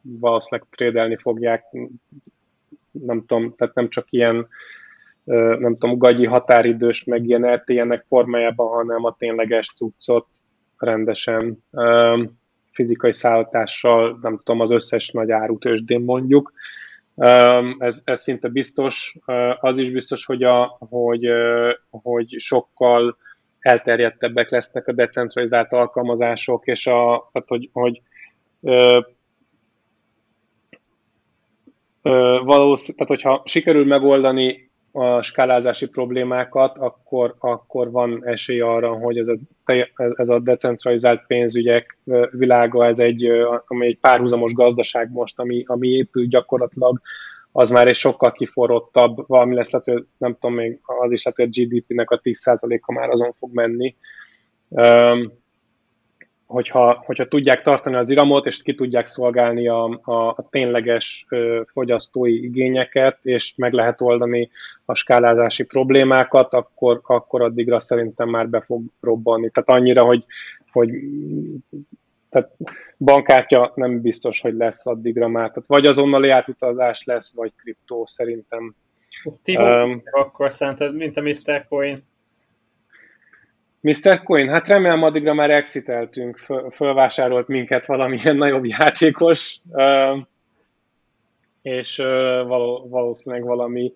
[0.00, 1.64] Valószínűleg trédelni fogják,
[2.90, 4.48] nem tudom, tehát nem csak ilyen
[5.58, 10.26] nem tudom, gagyi határidős, meg ilyen RTN-nek formájában, hanem a tényleges cuccot
[10.78, 11.58] rendesen
[12.72, 16.52] fizikai szállítással, nem tudom, az összes nagy árutősdén mondjuk.
[17.78, 19.16] Ez, ez szinte biztos.
[19.60, 21.28] Az is biztos, hogy, a, hogy,
[21.90, 23.16] hogy sokkal
[23.58, 28.02] elterjedtebbek lesznek a decentralizált alkalmazások, és a, tehát hogy, hogy
[28.62, 29.00] ö,
[32.02, 34.63] ö, valósz, tehát hogyha sikerül megoldani
[34.96, 39.38] a skálázási problémákat, akkor, akkor van esély arra, hogy ez a,
[40.16, 41.98] ez a decentralizált pénzügyek
[42.30, 43.28] világa, ez egy,
[43.66, 47.00] ami egy párhuzamos gazdaság most, ami, ami épül gyakorlatilag,
[47.52, 51.38] az már egy sokkal kiforrottabb, valami lesz, lehet, hogy nem tudom még, az is lehet,
[51.38, 53.96] hogy a GDP-nek a 10%-a már azon fog menni
[56.46, 61.60] hogyha, hogyha tudják tartani az iramot, és ki tudják szolgálni a, a, a tényleges ö,
[61.66, 64.50] fogyasztói igényeket, és meg lehet oldani
[64.84, 69.50] a skálázási problémákat, akkor, akkor addigra szerintem már be fog robbanni.
[69.50, 70.24] Tehát annyira, hogy,
[70.72, 70.90] hogy
[72.28, 72.50] tehát
[72.98, 75.48] bankkártya nem biztos, hogy lesz addigra már.
[75.48, 78.74] Tehát vagy azonnali átutazás lesz, vagy kriptó szerintem.
[79.42, 81.66] Ti um, akkor szerinted, mint a Mr.
[81.68, 81.96] Coin?
[83.84, 84.22] Mr.
[84.22, 89.60] Coin, hát remélem addigra már exiteltünk, föl, fölvásárolt minket valamilyen nagyobb játékos,
[91.62, 91.96] és
[92.46, 93.92] való, valószínűleg valami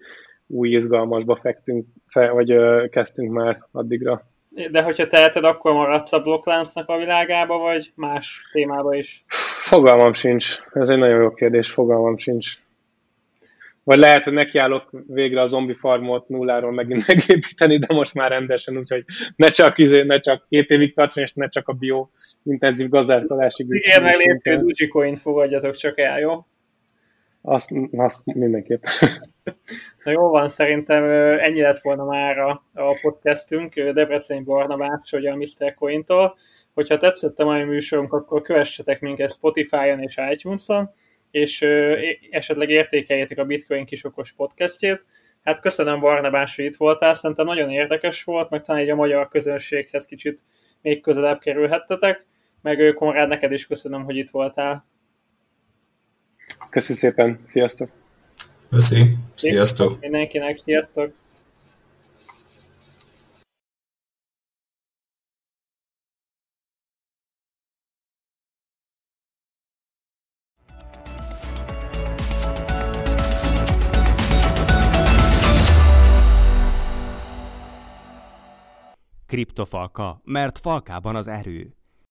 [0.47, 2.55] új izgalmasba fektünk, fe, vagy
[2.91, 4.23] kezdtünk már addigra.
[4.71, 9.25] De hogyha teheted, akkor maradsz a blokkláncnak a világába, vagy más témába is?
[9.63, 10.59] Fogalmam sincs.
[10.73, 12.59] Ez egy nagyon jó kérdés, fogalmam sincs.
[13.89, 18.77] Vagy lehet, hogy nekiállok végre a zombi farmot nulláról megint megépíteni, de most már rendesen,
[18.77, 19.05] úgyhogy
[19.37, 22.09] ne csak, izé, ne csak két évig tartson, és ne csak a bio
[22.45, 23.67] intenzív gazdálkodásig.
[23.69, 26.47] Igen, meg lépő Dogecoin fogadjatok csak el, jó?
[27.43, 28.83] Azt, azt mindenképp.
[30.05, 31.05] Na jó van, szerintem
[31.41, 35.75] ennyi lett volna már a, a podcastünk Debreceni Barnabás, hogy a Mr.
[35.75, 36.37] Coin-tól.
[36.75, 40.91] Hogyha tetszett a mai műsorunk, akkor kövessetek minket Spotify-on és iTunes-on,
[41.39, 41.63] és
[42.31, 45.07] esetleg értékeljétek a Bitcoin kisokos podcastjét.
[45.43, 49.29] Hát köszönöm Barnabás, hogy itt voltál, szerintem nagyon érdekes volt, meg talán egy a magyar
[49.29, 50.41] közönséghez kicsit
[50.83, 52.27] még közelebb kerülhettetek,
[52.63, 54.87] meg Konrád, neked is köszönöm, hogy itt voltál.
[56.71, 57.91] Köszi szépen, sziasztok!
[58.71, 59.03] Köszi,
[59.35, 60.01] sziasztok!
[60.01, 61.13] Mindenkinek, sziasztok!
[79.39, 81.78] Kriptofalka, mert falkában az erő.